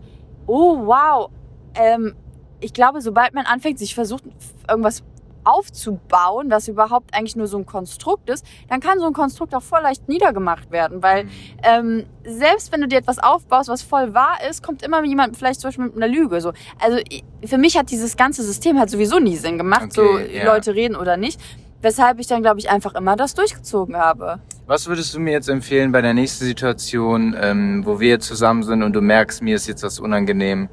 oh 0.46 0.86
wow, 0.86 1.30
ähm, 1.74 2.14
ich 2.60 2.72
glaube, 2.74 3.00
sobald 3.00 3.34
man 3.34 3.46
anfängt, 3.46 3.78
sich 3.78 3.94
versucht, 3.94 4.24
irgendwas 4.68 5.02
aufzubauen, 5.44 6.50
was 6.50 6.68
überhaupt 6.68 7.14
eigentlich 7.14 7.36
nur 7.36 7.46
so 7.46 7.58
ein 7.58 7.66
Konstrukt 7.66 8.28
ist, 8.30 8.44
dann 8.68 8.80
kann 8.80 8.98
so 8.98 9.06
ein 9.06 9.12
Konstrukt 9.12 9.54
auch 9.54 9.62
voll 9.62 9.82
leicht 9.82 10.08
niedergemacht 10.08 10.70
werden, 10.70 11.02
weil 11.02 11.28
ähm, 11.62 12.06
selbst 12.24 12.72
wenn 12.72 12.80
du 12.80 12.88
dir 12.88 12.98
etwas 12.98 13.18
aufbaust, 13.18 13.68
was 13.68 13.82
voll 13.82 14.14
wahr 14.14 14.38
ist, 14.48 14.62
kommt 14.62 14.82
immer 14.82 15.02
jemand 15.04 15.36
vielleicht 15.36 15.60
zum 15.60 15.68
Beispiel 15.68 15.86
mit 15.86 15.96
einer 15.96 16.08
Lüge. 16.08 16.40
So. 16.40 16.52
Also 16.78 16.98
für 17.44 17.58
mich 17.58 17.76
hat 17.76 17.90
dieses 17.90 18.16
ganze 18.16 18.42
System 18.42 18.78
hat 18.78 18.90
sowieso 18.90 19.18
nie 19.18 19.36
Sinn 19.36 19.58
gemacht, 19.58 19.92
so 19.92 20.02
Okay, 20.02 20.38
ja. 20.38 20.44
Leute 20.44 20.74
reden 20.74 20.96
oder 20.96 21.16
nicht. 21.16 21.40
Weshalb 21.82 22.18
ich 22.18 22.26
dann, 22.26 22.42
glaube 22.42 22.60
ich, 22.60 22.68
einfach 22.68 22.94
immer 22.94 23.16
das 23.16 23.34
durchgezogen 23.34 23.96
habe. 23.96 24.38
Was 24.66 24.86
würdest 24.86 25.14
du 25.14 25.18
mir 25.18 25.32
jetzt 25.32 25.48
empfehlen 25.48 25.92
bei 25.92 26.02
der 26.02 26.12
nächsten 26.12 26.44
Situation, 26.44 27.34
ähm, 27.40 27.86
wo 27.86 28.00
wir 28.00 28.20
zusammen 28.20 28.62
sind 28.64 28.82
und 28.82 28.92
du 28.92 29.00
merkst, 29.00 29.42
mir 29.42 29.56
ist 29.56 29.66
jetzt 29.66 29.82
was 29.82 29.98
unangenehm? 29.98 30.68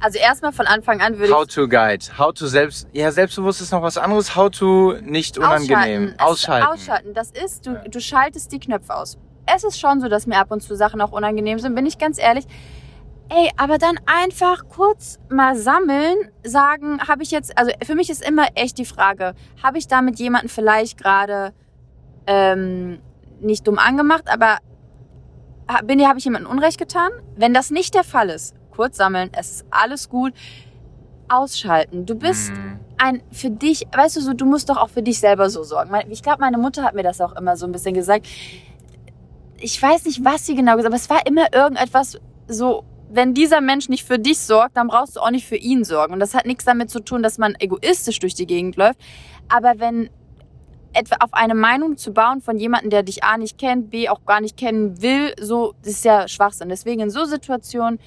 Also 0.00 0.18
erstmal 0.18 0.52
von 0.52 0.66
Anfang 0.66 1.00
an 1.00 1.18
würde 1.18 1.32
How 1.34 1.44
ich 1.46 1.54
to 1.54 1.66
guide, 1.66 2.04
how 2.18 2.32
to 2.32 2.46
selbst, 2.46 2.86
ja, 2.92 3.10
selbstbewusst 3.10 3.60
ist 3.60 3.72
noch 3.72 3.82
was 3.82 3.98
anderes, 3.98 4.36
how 4.36 4.48
to 4.48 4.94
nicht 5.02 5.38
unangenehm. 5.38 6.14
Ausschalten. 6.18 6.20
Ausschalten. 6.20 6.66
Ausschalten. 6.66 7.14
Das 7.14 7.30
ist, 7.32 7.66
du, 7.66 7.82
du 7.90 8.00
schaltest 8.00 8.52
die 8.52 8.60
Knöpfe 8.60 8.94
aus. 8.94 9.18
Es 9.46 9.64
ist 9.64 9.80
schon 9.80 10.00
so, 10.00 10.08
dass 10.08 10.26
mir 10.26 10.38
ab 10.38 10.50
und 10.50 10.62
zu 10.62 10.76
Sachen 10.76 11.00
auch 11.00 11.10
unangenehm 11.12 11.58
sind, 11.58 11.74
bin 11.74 11.86
ich 11.86 11.98
ganz 11.98 12.18
ehrlich. 12.18 12.44
Ey, 13.30 13.50
aber 13.56 13.76
dann 13.76 13.98
einfach 14.06 14.68
kurz 14.68 15.18
mal 15.28 15.54
sammeln, 15.56 16.16
sagen, 16.44 17.00
habe 17.06 17.22
ich 17.22 17.30
jetzt, 17.30 17.58
also 17.58 17.72
für 17.84 17.94
mich 17.94 18.08
ist 18.08 18.26
immer 18.26 18.46
echt 18.54 18.78
die 18.78 18.86
Frage, 18.86 19.34
habe 19.62 19.78
ich 19.78 19.86
damit 19.86 20.18
jemanden 20.18 20.48
vielleicht 20.48 20.96
gerade 20.96 21.52
ähm, 22.26 23.00
nicht 23.40 23.66
dumm 23.66 23.78
angemacht, 23.78 24.24
aber 24.32 24.58
bin 25.84 26.06
habe 26.06 26.18
ich 26.18 26.24
jemandem 26.24 26.50
Unrecht 26.50 26.78
getan? 26.78 27.10
Wenn 27.36 27.52
das 27.52 27.70
nicht 27.70 27.94
der 27.94 28.04
Fall 28.04 28.30
ist, 28.30 28.54
kurz 28.78 28.96
sammeln, 28.96 29.28
es 29.36 29.50
ist 29.50 29.64
alles 29.72 30.08
gut, 30.08 30.32
ausschalten. 31.28 32.06
Du 32.06 32.14
bist 32.14 32.50
Hm. 32.50 32.78
ein 32.96 33.22
für 33.32 33.50
dich, 33.50 33.86
weißt 33.92 34.16
du 34.16 34.20
so, 34.20 34.34
du 34.34 34.46
musst 34.46 34.68
doch 34.70 34.76
auch 34.76 34.88
für 34.88 35.02
dich 35.02 35.18
selber 35.18 35.50
so 35.50 35.64
sorgen. 35.64 35.90
Ich 36.10 36.22
glaube, 36.22 36.38
meine 36.40 36.58
Mutter 36.58 36.84
hat 36.84 36.94
mir 36.94 37.02
das 37.02 37.20
auch 37.20 37.34
immer 37.34 37.56
so 37.56 37.66
ein 37.66 37.72
bisschen 37.72 37.94
gesagt. 37.94 38.28
Ich 39.58 39.82
weiß 39.82 40.04
nicht, 40.04 40.24
was 40.24 40.46
sie 40.46 40.54
genau 40.54 40.76
gesagt 40.76 40.94
hat, 40.94 41.00
aber 41.00 41.02
es 41.02 41.10
war 41.10 41.26
immer 41.26 41.52
irgendetwas 41.52 42.18
so, 42.46 42.84
wenn 43.10 43.34
dieser 43.34 43.60
Mensch 43.60 43.88
nicht 43.88 44.06
für 44.06 44.20
dich 44.20 44.38
sorgt, 44.38 44.76
dann 44.76 44.86
brauchst 44.86 45.16
du 45.16 45.20
auch 45.20 45.32
nicht 45.32 45.46
für 45.46 45.56
ihn 45.56 45.82
sorgen. 45.82 46.12
Und 46.12 46.20
das 46.20 46.34
hat 46.34 46.46
nichts 46.46 46.64
damit 46.64 46.88
zu 46.88 47.00
tun, 47.00 47.20
dass 47.20 47.36
man 47.36 47.56
egoistisch 47.58 48.20
durch 48.20 48.34
die 48.34 48.46
Gegend 48.46 48.76
läuft. 48.76 49.00
Aber 49.48 49.80
wenn 49.80 50.08
etwa 50.92 51.16
auf 51.20 51.34
eine 51.34 51.56
Meinung 51.56 51.96
zu 51.96 52.12
bauen 52.12 52.40
von 52.40 52.58
jemandem, 52.58 52.90
der 52.90 53.02
dich 53.02 53.24
A 53.24 53.38
nicht 53.38 53.58
kennt, 53.58 53.90
B 53.90 54.08
auch 54.08 54.24
gar 54.24 54.40
nicht 54.40 54.56
kennen 54.56 55.02
will, 55.02 55.34
so 55.40 55.74
das 55.82 55.94
ist 55.94 56.04
ja 56.04 56.28
Schwachsinn. 56.28 56.68
Deswegen 56.68 57.00
in 57.00 57.10
so 57.10 57.24
Situationen 57.24 57.98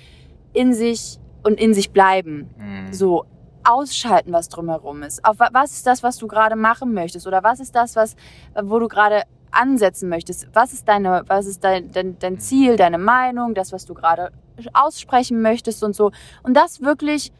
in 0.53 0.73
sich 0.73 1.19
und 1.43 1.59
in 1.59 1.73
sich 1.73 1.91
bleiben 1.91 2.49
Hm. 2.57 2.93
so 2.93 3.25
ausschalten, 3.63 4.33
was 4.33 4.49
drumherum 4.49 5.03
ist. 5.03 5.23
Auf 5.23 5.39
wa- 5.39 5.49
was 5.53 5.71
ist 5.71 5.85
das, 5.87 6.01
was 6.03 6.17
du 6.17 6.27
gerade 6.27 6.55
machen 6.55 6.93
möchtest? 6.93 7.27
Oder 7.27 7.43
was 7.43 7.59
ist 7.59 7.75
das, 7.75 7.95
was, 7.95 8.15
wo 8.61 8.79
du 8.79 8.87
gerade 8.87 9.23
ansetzen 9.51 10.09
möchtest? 10.09 10.47
Was 10.53 10.73
ist 10.73 10.87
deine, 10.87 11.23
was 11.27 11.45
ist 11.45 11.63
dein, 11.63 11.91
dein, 11.91 12.17
dein 12.19 12.39
Ziel, 12.39 12.75
deine 12.75 12.97
Meinung, 12.97 13.53
das, 13.53 13.71
was 13.71 13.85
du 13.85 13.93
gerade 13.93 14.31
aussprechen 14.73 15.41
möchtest 15.41 15.83
und 15.83 15.95
so? 15.95 16.11
Und 16.43 16.55
das 16.55 16.81
wirklich 16.81 17.31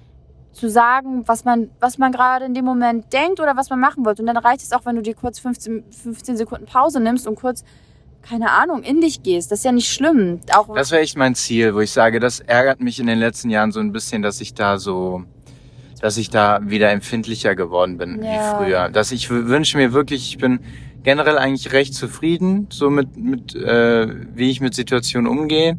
zu 0.52 0.69
sagen, 0.69 1.24
was 1.28 1.45
man, 1.45 1.71
was 1.80 1.97
man 1.97 2.12
gerade 2.12 2.45
in 2.45 2.54
dem 2.54 2.65
Moment 2.65 3.12
denkt 3.13 3.39
oder 3.39 3.56
was 3.56 3.69
man 3.69 3.80
machen 3.80 4.06
wollte. 4.06 4.21
Und 4.21 4.28
dann 4.28 4.38
reicht 4.38 4.62
es 4.62 4.74
auch, 4.74 4.86
wenn 4.86 4.97
du 4.97 5.02
dir 5.02 5.15
kurz 5.15 5.39
15, 5.39 5.86
15 5.91 6.38
Sekunden 6.38 6.65
Pause 6.65 7.00
nimmst 7.00 7.26
und 7.26 7.36
kurz, 7.36 7.63
keine 8.21 8.51
Ahnung, 8.51 8.84
in 8.84 9.01
dich 9.01 9.23
gehst. 9.23 9.51
Das 9.51 9.60
ist 9.60 9.65
ja 9.65 9.71
nicht 9.71 9.91
schlimm. 9.91 10.39
Auch 10.53 10.73
Das 10.75 10.91
wäre 10.91 11.01
echt 11.01 11.17
mein 11.17 11.36
Ziel, 11.36 11.73
wo 11.75 11.79
ich 11.79 11.91
sage, 11.91 12.19
das 12.19 12.39
ärgert 12.39 12.79
mich 12.81 12.99
in 12.99 13.07
den 13.07 13.19
letzten 13.19 13.49
Jahren 13.49 13.71
so 13.71 13.79
ein 13.79 13.91
bisschen, 13.91 14.21
dass 14.21 14.41
ich 14.41 14.53
da 14.53 14.77
so 14.77 15.23
dass 16.01 16.17
ich 16.17 16.31
da 16.31 16.60
wieder 16.63 16.89
empfindlicher 16.89 17.53
geworden 17.53 17.97
bin 17.99 18.23
Ja. 18.23 18.60
wie 18.60 18.65
früher. 18.65 18.89
Dass 18.89 19.12
ich 19.12 19.29
wünsche 19.29 19.77
mir 19.77 19.93
wirklich, 19.93 20.29
ich 20.29 20.38
bin 20.39 20.60
generell 21.03 21.38
eigentlich 21.38 21.73
recht 21.73 21.93
zufrieden, 21.93 22.67
so 22.71 22.89
mit, 22.89 23.17
mit 23.17 23.53
äh, 23.53 24.07
wie 24.36 24.49
ich 24.49 24.62
mit 24.62 24.73
Situationen 24.73 25.29
umgehe. 25.29 25.77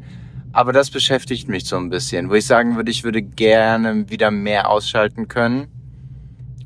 Aber 0.53 0.73
das 0.73 0.91
beschäftigt 0.91 1.49
mich 1.49 1.65
so 1.65 1.77
ein 1.77 1.91
bisschen, 1.91 2.31
wo 2.31 2.35
ich 2.35 2.47
sagen 2.47 2.77
würde, 2.77 2.93
ich 2.93 3.03
würde 3.03 3.21
gerne 3.21 4.09
wieder 4.11 4.31
mehr 4.31 4.71
ausschalten 4.71 5.27
können. 5.27 5.67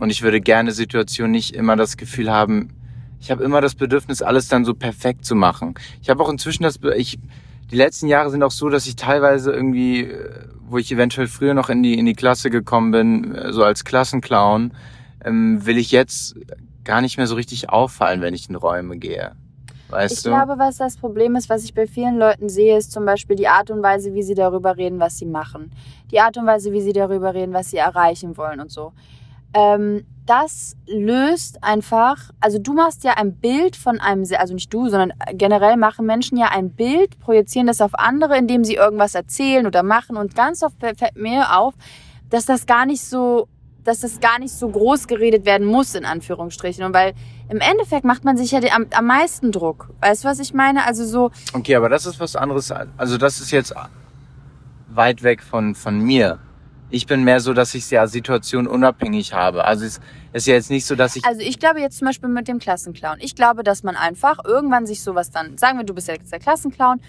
Und 0.00 0.10
ich 0.10 0.20
würde 0.20 0.42
gerne 0.42 0.72
Situationen 0.72 1.32
nicht 1.32 1.54
immer 1.56 1.76
das 1.76 1.96
Gefühl 1.96 2.30
haben, 2.30 2.75
ich 3.20 3.30
habe 3.30 3.42
immer 3.44 3.60
das 3.60 3.74
Bedürfnis, 3.74 4.22
alles 4.22 4.48
dann 4.48 4.64
so 4.64 4.74
perfekt 4.74 5.24
zu 5.24 5.34
machen. 5.34 5.74
Ich 6.02 6.10
habe 6.10 6.22
auch 6.22 6.28
inzwischen 6.28 6.62
das, 6.62 6.78
ich, 6.96 7.18
die 7.70 7.76
letzten 7.76 8.06
Jahre 8.06 8.30
sind 8.30 8.42
auch 8.42 8.50
so, 8.50 8.68
dass 8.68 8.86
ich 8.86 8.96
teilweise 8.96 9.52
irgendwie, 9.52 10.02
äh, 10.02 10.44
wo 10.68 10.78
ich 10.78 10.90
eventuell 10.92 11.26
früher 11.26 11.54
noch 11.54 11.68
in 11.68 11.82
die, 11.82 11.98
in 11.98 12.06
die 12.06 12.14
Klasse 12.14 12.50
gekommen 12.50 12.90
bin, 12.90 13.34
äh, 13.34 13.52
so 13.52 13.64
als 13.64 13.84
Klassenclown, 13.84 14.72
ähm, 15.24 15.64
will 15.66 15.78
ich 15.78 15.90
jetzt 15.90 16.36
gar 16.84 17.00
nicht 17.00 17.16
mehr 17.16 17.26
so 17.26 17.34
richtig 17.34 17.70
auffallen, 17.70 18.20
wenn 18.20 18.34
ich 18.34 18.48
in 18.48 18.54
Räume 18.54 18.96
gehe. 18.96 19.32
Weißt 19.88 20.16
Ich 20.18 20.22
du? 20.22 20.30
glaube, 20.30 20.58
was 20.58 20.78
das 20.78 20.96
Problem 20.96 21.36
ist, 21.36 21.48
was 21.48 21.64
ich 21.64 21.74
bei 21.74 21.86
vielen 21.86 22.18
Leuten 22.18 22.48
sehe, 22.48 22.76
ist 22.76 22.90
zum 22.92 23.04
Beispiel 23.04 23.36
die 23.36 23.48
Art 23.48 23.70
und 23.70 23.82
Weise, 23.82 24.14
wie 24.14 24.22
sie 24.22 24.34
darüber 24.34 24.76
reden, 24.76 24.98
was 24.98 25.18
sie 25.18 25.26
machen. 25.26 25.70
Die 26.10 26.20
Art 26.20 26.36
und 26.36 26.46
Weise, 26.46 26.72
wie 26.72 26.80
sie 26.80 26.92
darüber 26.92 27.34
reden, 27.34 27.52
was 27.52 27.70
sie 27.70 27.76
erreichen 27.76 28.36
wollen 28.36 28.60
und 28.60 28.70
so. 28.70 28.92
Ähm, 29.56 30.04
das 30.26 30.76
löst 30.86 31.62
einfach, 31.62 32.16
also 32.40 32.58
du 32.58 32.74
machst 32.74 33.04
ja 33.04 33.12
ein 33.12 33.36
Bild 33.36 33.76
von 33.76 34.00
einem, 34.00 34.24
also 34.36 34.54
nicht 34.54 34.72
du, 34.74 34.88
sondern 34.88 35.12
generell 35.32 35.76
machen 35.76 36.04
Menschen 36.04 36.36
ja 36.36 36.48
ein 36.48 36.70
Bild, 36.70 37.18
projizieren 37.20 37.68
das 37.68 37.80
auf 37.80 37.94
andere, 37.94 38.36
indem 38.36 38.64
sie 38.64 38.74
irgendwas 38.74 39.14
erzählen 39.14 39.66
oder 39.66 39.82
machen 39.82 40.16
und 40.16 40.34
ganz 40.34 40.62
oft 40.62 40.76
fällt 40.80 41.00
mir 41.16 41.56
auf, 41.56 41.74
dass 42.28 42.44
das 42.44 42.66
gar 42.66 42.86
nicht 42.86 43.02
so, 43.04 43.46
dass 43.84 44.00
das 44.00 44.18
gar 44.18 44.40
nicht 44.40 44.52
so 44.52 44.68
groß 44.68 45.06
geredet 45.06 45.46
werden 45.46 45.64
muss, 45.64 45.94
in 45.94 46.04
Anführungsstrichen. 46.04 46.84
Und 46.84 46.92
weil 46.92 47.14
im 47.48 47.60
Endeffekt 47.60 48.04
macht 48.04 48.24
man 48.24 48.36
sich 48.36 48.50
ja 48.50 48.58
den, 48.58 48.72
am, 48.72 48.86
am 48.92 49.06
meisten 49.06 49.52
Druck. 49.52 49.90
Weißt 50.00 50.24
du, 50.24 50.28
was 50.28 50.40
ich 50.40 50.52
meine? 50.52 50.84
Also 50.84 51.04
so, 51.06 51.30
Okay, 51.52 51.76
aber 51.76 51.88
das 51.88 52.04
ist 52.04 52.18
was 52.18 52.34
anderes. 52.34 52.72
Also 52.96 53.16
das 53.16 53.40
ist 53.40 53.52
jetzt 53.52 53.72
weit 54.88 55.22
weg 55.22 55.40
von, 55.40 55.76
von 55.76 56.00
mir. 56.00 56.40
Ich 56.88 57.06
bin 57.06 57.24
mehr 57.24 57.40
so, 57.40 57.52
dass 57.52 57.74
ich 57.74 57.90
ja 57.90 58.06
Situation 58.06 58.66
unabhängig 58.66 59.32
habe. 59.32 59.64
Also 59.64 59.84
es 59.84 60.00
ist 60.32 60.46
ja 60.46 60.54
jetzt 60.54 60.70
nicht 60.70 60.86
so, 60.86 60.94
dass 60.94 61.16
ich... 61.16 61.24
also 61.24 61.40
ich 61.40 61.58
glaube 61.58 61.80
jetzt 61.80 61.98
zum 61.98 62.06
Beispiel 62.06 62.28
mit 62.28 62.46
dem 62.46 62.58
Klassenclown. 62.58 63.16
Ich 63.20 63.34
glaube, 63.34 63.64
dass 63.64 63.82
man 63.82 63.96
einfach 63.96 64.38
irgendwann 64.44 64.86
sich 64.86 65.02
sowas 65.02 65.30
dann, 65.30 65.58
sagen 65.58 65.78
wir, 65.78 65.84
du 65.84 65.94
bist 65.94 66.08
jetzt 66.08 66.30
der 66.30 66.38
Klassenclown 66.38 67.00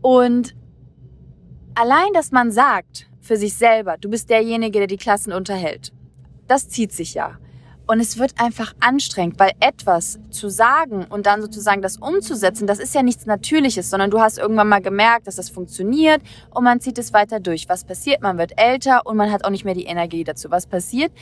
und 0.00 0.54
allein, 1.74 2.12
dass 2.14 2.32
man 2.32 2.52
sagt 2.52 3.08
für 3.20 3.36
sich 3.36 3.54
selber, 3.54 3.96
du 3.98 4.08
bist 4.08 4.30
derjenige, 4.30 4.78
der 4.78 4.86
die 4.86 4.96
Klassen 4.96 5.32
unterhält, 5.32 5.92
das 6.46 6.68
zieht 6.68 6.92
sich 6.92 7.14
ja. 7.14 7.38
Und 7.86 8.00
es 8.00 8.18
wird 8.18 8.40
einfach 8.40 8.72
anstrengend, 8.80 9.38
weil 9.38 9.52
etwas 9.60 10.18
zu 10.30 10.48
sagen 10.48 11.04
und 11.08 11.26
dann 11.26 11.42
sozusagen 11.42 11.82
das 11.82 11.98
umzusetzen, 11.98 12.66
das 12.66 12.78
ist 12.78 12.94
ja 12.94 13.02
nichts 13.02 13.26
Natürliches, 13.26 13.90
sondern 13.90 14.10
du 14.10 14.20
hast 14.20 14.38
irgendwann 14.38 14.68
mal 14.68 14.80
gemerkt, 14.80 15.26
dass 15.26 15.36
das 15.36 15.50
funktioniert 15.50 16.22
und 16.50 16.64
man 16.64 16.80
zieht 16.80 16.98
es 16.98 17.12
weiter 17.12 17.40
durch. 17.40 17.68
Was 17.68 17.84
passiert? 17.84 18.22
Man 18.22 18.38
wird 18.38 18.52
älter 18.56 19.02
und 19.04 19.16
man 19.16 19.30
hat 19.30 19.44
auch 19.44 19.50
nicht 19.50 19.64
mehr 19.64 19.74
die 19.74 19.84
Energie 19.84 20.24
dazu. 20.24 20.50
Was 20.50 20.66
passiert? 20.66 21.12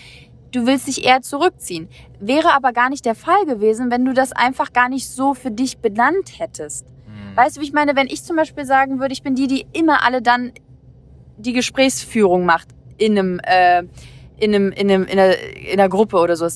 Du 0.53 0.67
willst 0.67 0.87
dich 0.87 1.05
eher 1.05 1.23
zurückziehen. 1.23 1.89
Wäre 2.21 2.53
aber 2.53 2.73
gar 2.73 2.91
nicht 2.91 3.07
der 3.07 3.15
Fall 3.15 3.45
gewesen, 3.47 3.91
wenn 3.91 4.05
du 4.05 4.13
das 4.13 4.33
einfach 4.33 4.73
gar 4.73 4.89
nicht 4.89 5.09
so 5.09 5.35
für 5.35 5.51
dich 5.51 5.79
benannt 5.79 6.39
hättest. 6.39 6.87
Hm. 6.87 7.37
Weißt 7.37 7.57
du, 7.57 7.61
wie 7.61 7.65
ich 7.65 7.73
meine, 7.73 7.97
wenn 7.97 8.07
ich 8.07 8.23
zum 8.23 8.37
Beispiel 8.37 8.67
sagen 8.67 9.01
würde, 9.01 9.15
ich 9.15 9.23
bin 9.23 9.35
die, 9.35 9.47
die 9.47 9.67
immer 9.73 10.05
alle 10.05 10.21
dann 10.21 10.53
die 11.39 11.55
Gesprächsführung 11.55 12.45
macht 12.45 12.69
in 12.99 13.19
einem, 13.19 13.41
äh, 13.43 13.85
in 14.43 14.55
einem, 14.55 14.73
in 14.73 14.91
einem, 14.91 15.05
in 15.05 15.19
einer, 15.19 15.39
in 15.39 15.79
einer 15.79 15.89
Gruppe 15.89 16.19
oder 16.19 16.37
so. 16.37 16.49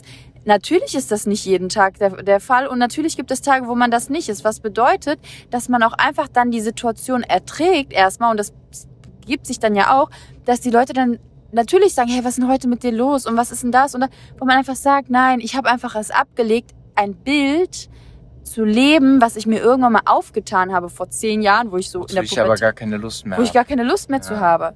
Natürlich 0.45 0.95
ist 0.97 1.13
das 1.13 1.27
nicht 1.27 1.45
jeden 1.45 1.69
Tag 1.69 1.99
der, 1.99 2.23
der 2.23 2.41
Fall 2.41 2.67
und 2.67 2.79
natürlich 2.79 3.17
gibt 3.17 3.31
es 3.31 3.43
Tage, 3.43 3.69
wo 3.69 3.75
man 3.77 3.91
das 3.93 4.11
nicht 4.11 4.29
ist. 4.29 4.45
Was 4.45 4.59
bedeutet, 4.61 5.21
dass 5.51 5.69
man 5.69 5.83
auch 5.85 5.93
einfach 5.93 6.27
dann 6.27 6.51
die 6.51 6.61
Situation 6.61 7.23
erträgt 7.23 7.93
erstmal 7.93 8.33
und 8.33 8.39
das 8.39 8.53
gibt 9.25 9.47
sich 9.47 9.61
dann 9.61 9.77
ja 9.77 10.01
auch, 10.01 10.11
dass 10.45 10.61
die 10.61 10.71
Leute 10.71 10.93
dann 10.93 11.19
natürlich 11.53 11.95
sagen, 11.95 12.09
hey, 12.11 12.25
was 12.25 12.33
ist 12.33 12.39
denn 12.39 12.49
heute 12.49 12.67
mit 12.69 12.83
dir 12.83 12.93
los 12.93 13.25
und 13.25 13.37
was 13.37 13.53
ist 13.53 13.63
denn 13.63 13.73
das? 13.73 13.95
Und 13.95 14.01
dann, 14.01 14.11
wo 14.39 14.45
man 14.45 14.57
einfach 14.57 14.77
sagt, 14.77 15.09
nein, 15.09 15.39
ich 15.41 15.55
habe 15.57 15.69
einfach 15.69 15.95
es 15.95 16.11
abgelegt, 16.11 16.73
ein 16.97 17.15
Bild 17.15 17.89
zu 18.43 18.65
leben, 18.65 19.21
was 19.21 19.37
ich 19.37 19.47
mir 19.47 19.61
irgendwann 19.61 19.93
mal 19.93 20.03
aufgetan 20.07 20.73
habe 20.73 20.89
vor 20.89 21.09
zehn 21.11 21.41
Jahren, 21.41 21.71
wo 21.71 21.77
ich 21.77 21.91
so 21.91 21.99
in 21.99 22.05
Wozu 22.05 22.15
der 22.15 22.23
ich 22.25 22.33
aber 22.33 22.43
Pubertät 22.49 22.61
gar 22.63 22.73
keine 22.73 22.97
Lust 22.97 23.27
mehr 23.27 23.39
wo 23.39 23.43
ich 23.43 23.53
gar 23.53 23.65
keine 23.65 23.85
Lust 23.85 24.11
mehr 24.11 24.23
zu 24.23 24.35
Ja. 24.35 24.41
habe. 24.41 24.75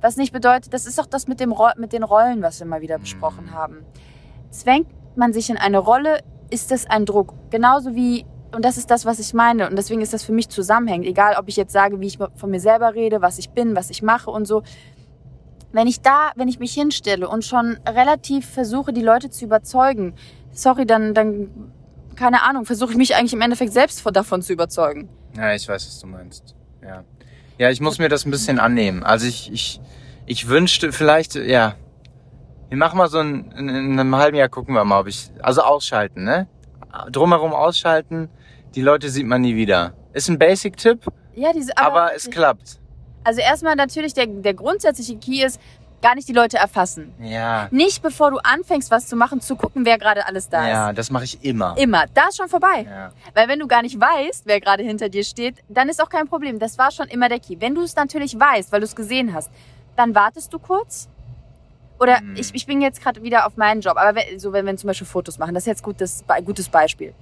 Was 0.00 0.16
nicht 0.16 0.32
bedeutet, 0.32 0.72
das 0.72 0.86
ist 0.86 0.98
doch 0.98 1.06
das 1.06 1.26
mit, 1.26 1.40
dem 1.40 1.54
mit 1.76 1.92
den 1.92 2.02
Rollen, 2.02 2.42
was 2.42 2.60
wir 2.60 2.66
mal 2.66 2.80
wieder 2.80 2.98
Mhm. 2.98 3.02
besprochen 3.02 3.52
haben. 3.52 3.84
Zwängt 4.50 4.86
man 5.16 5.32
sich 5.32 5.50
in 5.50 5.56
eine 5.56 5.78
Rolle, 5.78 6.20
ist 6.50 6.70
das 6.70 6.86
ein 6.86 7.04
Druck. 7.04 7.34
Genauso 7.50 7.94
wie, 7.94 8.24
und 8.54 8.64
das 8.64 8.78
ist 8.78 8.90
das, 8.90 9.04
was 9.04 9.18
ich 9.18 9.34
meine, 9.34 9.68
und 9.68 9.76
deswegen 9.76 10.00
ist 10.00 10.12
das 10.12 10.22
für 10.22 10.32
mich 10.32 10.48
zusammenhängend. 10.48 11.06
Egal, 11.06 11.34
ob 11.38 11.48
ich 11.48 11.56
jetzt 11.56 11.72
sage, 11.72 12.00
wie 12.00 12.06
ich 12.06 12.18
von 12.36 12.50
mir 12.50 12.60
selber 12.60 12.94
rede, 12.94 13.20
was 13.20 13.38
ich 13.38 13.50
bin, 13.50 13.74
was 13.76 13.90
ich 13.90 14.02
mache 14.02 14.30
und 14.30 14.46
so. 14.46 14.62
Wenn 15.72 15.86
ich 15.86 16.00
da, 16.00 16.30
wenn 16.36 16.48
ich 16.48 16.58
mich 16.58 16.72
hinstelle 16.72 17.28
und 17.28 17.44
schon 17.44 17.76
relativ 17.86 18.48
versuche, 18.48 18.92
die 18.92 19.02
Leute 19.02 19.28
zu 19.28 19.44
überzeugen, 19.44 20.14
sorry, 20.50 20.86
dann, 20.86 21.12
dann, 21.12 21.50
keine 22.16 22.42
Ahnung, 22.42 22.64
versuche 22.64 22.92
ich 22.92 22.96
mich 22.96 23.16
eigentlich 23.16 23.34
im 23.34 23.42
Endeffekt 23.42 23.72
selbst 23.74 24.00
von- 24.00 24.14
davon 24.14 24.40
zu 24.40 24.52
überzeugen. 24.54 25.10
Ja, 25.36 25.52
ich 25.52 25.68
weiß, 25.68 25.86
was 25.86 26.00
du 26.00 26.06
meinst. 26.06 26.54
Ja. 26.82 27.04
Ja, 27.58 27.70
ich 27.70 27.80
muss 27.80 27.98
mir 27.98 28.08
das 28.08 28.24
ein 28.24 28.30
bisschen 28.30 28.60
annehmen. 28.60 29.02
Also 29.02 29.26
ich, 29.26 29.52
ich, 29.52 29.80
ich 30.26 30.48
wünschte 30.48 30.92
vielleicht, 30.92 31.34
ja. 31.34 31.74
Wir 32.68 32.78
machen 32.78 32.98
mal 32.98 33.08
so 33.08 33.18
ein, 33.18 33.50
in, 33.52 33.68
in 33.68 33.98
einem 33.98 34.14
halben 34.14 34.36
Jahr 34.36 34.48
gucken 34.48 34.74
wir 34.74 34.84
mal, 34.84 35.00
ob 35.00 35.08
ich, 35.08 35.30
also 35.42 35.62
ausschalten, 35.62 36.24
ne? 36.24 36.46
Drumherum 37.10 37.52
ausschalten, 37.52 38.28
die 38.74 38.82
Leute 38.82 39.08
sieht 39.08 39.26
man 39.26 39.40
nie 39.40 39.56
wieder. 39.56 39.94
Ist 40.12 40.28
ein 40.28 40.38
Basic-Tipp, 40.38 41.00
Ja, 41.34 41.52
diese, 41.52 41.76
aber, 41.76 42.14
es 42.14 42.30
klappt. 42.30 42.78
Also 43.24 43.40
erstmal 43.40 43.74
natürlich 43.74 44.14
der, 44.14 44.26
der 44.26 44.54
grundsätzliche 44.54 45.16
Key 45.18 45.44
ist, 45.44 45.60
gar 46.00 46.14
nicht 46.14 46.28
die 46.28 46.32
Leute 46.32 46.56
erfassen. 46.58 47.12
Ja. 47.20 47.68
Nicht 47.70 48.02
bevor 48.02 48.30
du 48.30 48.38
anfängst, 48.38 48.90
was 48.90 49.06
zu 49.08 49.16
machen, 49.16 49.40
zu 49.40 49.56
gucken, 49.56 49.84
wer 49.84 49.98
gerade 49.98 50.26
alles 50.26 50.48
da 50.48 50.68
Ja, 50.68 50.90
ist. 50.90 50.98
das 50.98 51.10
mache 51.10 51.24
ich 51.24 51.42
immer. 51.44 51.76
Immer. 51.76 52.04
Da 52.14 52.28
ist 52.28 52.36
schon 52.36 52.48
vorbei. 52.48 52.86
Ja. 52.88 53.10
Weil 53.34 53.48
wenn 53.48 53.58
du 53.58 53.66
gar 53.66 53.82
nicht 53.82 54.00
weißt, 54.00 54.42
wer 54.46 54.60
gerade 54.60 54.82
hinter 54.84 55.08
dir 55.08 55.24
steht, 55.24 55.56
dann 55.68 55.88
ist 55.88 56.02
auch 56.02 56.08
kein 56.08 56.28
Problem. 56.28 56.58
Das 56.58 56.78
war 56.78 56.90
schon 56.90 57.08
immer 57.08 57.28
der 57.28 57.40
Key. 57.40 57.56
Wenn 57.58 57.74
du 57.74 57.82
es 57.82 57.96
natürlich 57.96 58.38
weißt, 58.38 58.70
weil 58.72 58.80
du 58.80 58.86
es 58.86 58.94
gesehen 58.94 59.34
hast, 59.34 59.50
dann 59.96 60.14
wartest 60.14 60.52
du 60.52 60.58
kurz. 60.58 61.08
Oder 62.00 62.20
Mhm. 62.20 62.36
ich, 62.36 62.54
ich 62.54 62.66
bin 62.66 62.80
jetzt 62.80 63.02
gerade 63.02 63.22
wieder 63.22 63.46
auf 63.46 63.56
meinen 63.56 63.80
Job. 63.80 63.96
Aber 63.96 64.14
wenn, 64.14 64.38
so 64.38 64.52
wenn 64.52 64.64
wir 64.66 64.76
zum 64.76 64.86
Beispiel 64.86 65.06
Fotos 65.06 65.38
machen, 65.38 65.54
das 65.54 65.64
ist 65.64 65.66
jetzt 65.68 65.82
gutes, 65.82 66.24
gutes 66.44 66.68
Beispiel. 66.68 67.12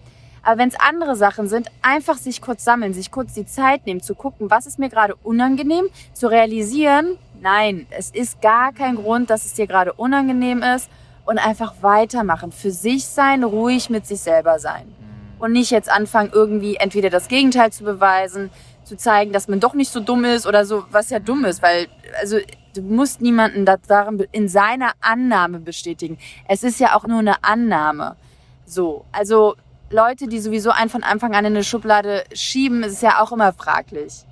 Aber 0.43 0.59
wenn 0.59 0.69
es 0.69 0.79
andere 0.79 1.17
Sachen 1.17 1.49
sind, 1.49 1.71
einfach 1.83 2.17
sich 2.19 2.41
kurz 2.41 2.63
sammeln, 2.63 2.93
sich 2.95 3.11
kurz 3.11 3.33
die 3.35 3.47
Zeit 3.47 3.85
nehmen, 3.87 4.01
zu 4.01 4.15
gucken, 4.15 4.49
was 4.51 4.67
ist 4.67 4.79
mir 4.79 4.89
gerade 4.91 5.17
unangenehm, 5.25 5.87
zu 6.13 6.29
realisieren, 6.29 7.19
nein, 7.41 7.87
es 7.91 8.11
ist 8.11 8.41
gar 8.41 8.73
kein 8.73 8.97
Grund, 8.97 9.31
dass 9.31 9.45
es 9.45 9.55
dir 9.55 9.67
gerade 9.67 9.93
unangenehm 9.93 10.63
ist 10.63 10.91
und 11.25 11.39
einfach 11.39 11.75
weitermachen. 11.83 12.53
Für 12.53 12.71
sich 12.71 13.05
sein, 13.07 13.45
ruhig 13.45 13.91
mit 13.91 14.07
sich 14.07 14.21
selber 14.21 14.59
sein. 14.59 14.93
Und 15.39 15.53
nicht 15.53 15.71
jetzt 15.71 15.91
anfangen, 15.91 16.31
irgendwie 16.33 16.77
entweder 16.77 17.11
das 17.11 17.29
Gegenteil 17.29 17.71
zu 17.73 17.85
beweisen, 17.85 18.51
zu 18.85 18.97
zeigen, 18.97 19.33
dass 19.33 19.49
man 19.49 19.61
doch 19.61 19.75
nicht 19.75 19.91
so 19.91 20.01
dumm 20.01 20.25
ist 20.25 20.47
oder 20.47 20.65
so, 20.65 20.85
was 20.91 21.11
ja 21.11 21.19
dumm 21.19 21.45
ist, 21.45 21.63
weil, 21.63 21.89
also, 22.21 22.39
du 22.75 22.83
musst 22.83 23.21
niemanden 23.21 23.65
da- 23.65 23.77
darin 23.77 24.25
in 24.33 24.49
seiner 24.49 24.93
Annahme 25.01 25.59
bestätigen. 25.59 26.19
Es 26.47 26.63
ist 26.63 26.79
ja 26.79 26.95
auch 26.95 27.07
nur 27.07 27.19
eine 27.19 27.43
Annahme. 27.43 28.17
So, 28.65 29.05
also 29.13 29.57
Leute, 29.91 30.27
die 30.27 30.41
sowieso 30.41 30.71
einen 30.71 30.91
von 30.91 31.03
Anfang 31.03 31.35
an 31.35 31.45
in 31.45 31.55
eine 31.55 31.65
Schublade 31.65 32.25
schieben, 32.33 32.83
ist 32.83 33.03
ja 33.03 33.21
auch 33.21 33.33
immer 33.33 33.53
fraglich. 33.53 34.26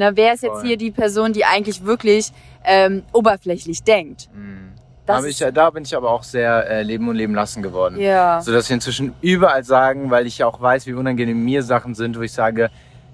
Ne, 0.00 0.12
wer 0.14 0.32
ist 0.32 0.42
jetzt 0.42 0.52
Voll. 0.60 0.66
hier 0.66 0.76
die 0.78 0.90
Person, 0.90 1.34
die 1.34 1.44
eigentlich 1.44 1.84
wirklich 1.84 2.32
ähm, 2.64 3.02
oberflächlich 3.12 3.82
denkt? 3.82 4.30
Mhm. 4.34 4.72
Das 5.04 5.16
Da 5.16 5.20
bin, 5.20 5.30
ich, 5.30 5.40
ist- 5.42 5.56
da 5.56 5.68
bin 5.70 5.82
ich 5.84 5.94
aber 5.94 6.10
auch 6.10 6.22
sehr 6.22 6.70
äh, 6.70 6.82
leben 6.82 7.06
und 7.08 7.16
leben 7.16 7.34
lassen 7.34 7.62
geworden. 7.62 7.98
Ja. 8.00 8.40
So 8.40 8.50
dass 8.50 8.70
wir 8.70 8.74
inzwischen 8.76 9.12
überall 9.20 9.62
sagen, 9.62 10.10
weil 10.10 10.26
ich 10.26 10.38
ja 10.38 10.46
auch 10.46 10.58
weiß, 10.58 10.86
wie 10.86 10.94
unangenehm 10.94 11.44
mir 11.44 11.62
Sachen 11.62 11.94
sind, 11.94 12.16
wo 12.18 12.22
ich 12.22 12.32
sage, 12.32 12.70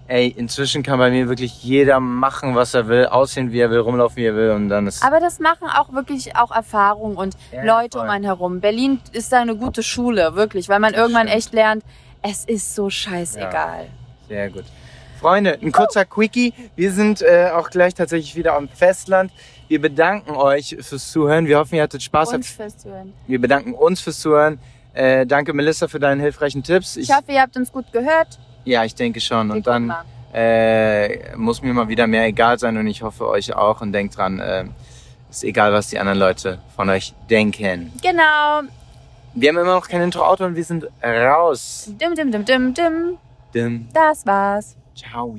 ey, 0.06 0.28
inzwischen 0.28 0.84
kann 0.84 1.00
bei 1.00 1.10
mir 1.10 1.28
wirklich 1.28 1.64
jeder 1.64 1.98
machen, 1.98 2.54
was 2.54 2.72
er 2.74 2.86
will, 2.86 3.06
aussehen, 3.06 3.50
wie 3.50 3.58
er 3.58 3.70
will, 3.70 3.80
rumlaufen, 3.80 4.16
wie 4.18 4.26
er 4.26 4.36
will 4.36 4.50
und 4.50 4.68
dann 4.68 4.86
ist 4.86 5.02
Aber 5.04 5.18
das 5.18 5.40
machen 5.40 5.66
auch 5.68 5.92
wirklich 5.92 6.36
auch 6.36 6.54
Erfahrung 6.54 7.16
und 7.16 7.34
Ja, 7.50 7.64
Leute 7.64 7.98
voll. 7.98 8.06
um 8.06 8.10
einen 8.12 8.24
herum. 8.24 8.60
Berlin 8.60 9.00
ist 9.10 9.32
da 9.32 9.40
eine 9.40 9.56
gute 9.56 9.82
Schule, 9.82 10.36
wirklich, 10.36 10.68
weil 10.68 10.78
man 10.78 10.94
irgendwann 10.94 11.26
stimmt. 11.26 11.38
echt 11.42 11.52
lernt, 11.52 11.82
es 12.22 12.44
ist 12.44 12.76
so 12.76 12.88
scheißegal. 12.90 13.86
sehr 14.28 14.50
gut. 14.50 14.64
Freunde, 15.26 15.58
ein 15.60 15.72
kurzer 15.72 16.04
Quickie. 16.04 16.54
Wir 16.76 16.92
sind 16.92 17.20
äh, 17.20 17.50
auch 17.52 17.68
gleich 17.70 17.94
tatsächlich 17.94 18.36
wieder 18.36 18.54
am 18.54 18.68
Festland. 18.68 19.32
Wir 19.66 19.80
bedanken 19.80 20.30
euch 20.36 20.76
fürs 20.80 21.10
Zuhören. 21.10 21.48
Wir 21.48 21.58
hoffen, 21.58 21.74
ihr 21.74 21.82
hattet 21.82 22.04
Spaß. 22.04 22.32
Und 22.34 22.46
fürs 22.46 22.78
Zuhören. 22.78 23.12
Wir 23.26 23.40
bedanken 23.40 23.74
uns 23.74 24.00
fürs 24.00 24.20
Zuhören. 24.20 24.60
Äh, 24.94 25.26
danke 25.26 25.52
Melissa 25.52 25.88
für 25.88 25.98
deine 25.98 26.22
hilfreichen 26.22 26.62
Tipps. 26.62 26.96
Ich 26.96 27.10
hoffe, 27.10 27.32
ihr 27.32 27.40
habt 27.40 27.56
uns 27.56 27.72
gut 27.72 27.90
gehört. 27.92 28.38
ja, 28.64 28.84
ich 28.84 28.94
denke 28.94 29.20
schon. 29.20 29.48
Wir 29.48 29.56
Und 29.56 29.66
dann 29.66 29.92
äh, 30.32 31.34
muss 31.34 31.60
mir 31.60 31.74
mal 31.74 31.88
wieder 31.88 32.06
mehr 32.06 32.26
egal 32.26 32.60
sein 32.60 32.76
und 32.76 32.86
ich 32.86 33.02
hoffe 33.02 33.26
euch 33.26 33.52
auch 33.52 33.80
und 33.80 33.90
denkt 33.90 34.16
dran, 34.16 34.38
äh, 34.38 34.66
Ist 35.28 35.42
egal, 35.42 35.72
was 35.72 35.88
die 35.88 35.98
anderen 35.98 36.20
Leute 36.20 36.60
von 36.76 36.88
euch 36.88 37.14
denken. 37.28 37.92
Genau. 38.00 38.62
Wir 39.34 39.48
haben 39.48 39.58
immer 39.58 39.74
noch 39.74 39.88
kein 39.88 40.02
Intro-Auto 40.02 40.44
und 40.44 40.54
wir 40.54 40.62
sind 40.62 40.86
raus. 41.02 41.90
Dim, 42.00 42.14
dim, 42.14 42.30
dim, 42.30 42.44
dim, 42.44 42.74
dim. 42.74 43.18
Dim. 43.52 43.88
Das 43.92 44.24
war's. 44.24 44.75
Ciao. 44.96 45.36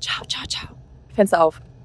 Ciao, 0.00 0.24
ciao, 0.26 0.44
ciao. 0.46 0.76
Fenster 1.14 1.40
auf. 1.42 1.60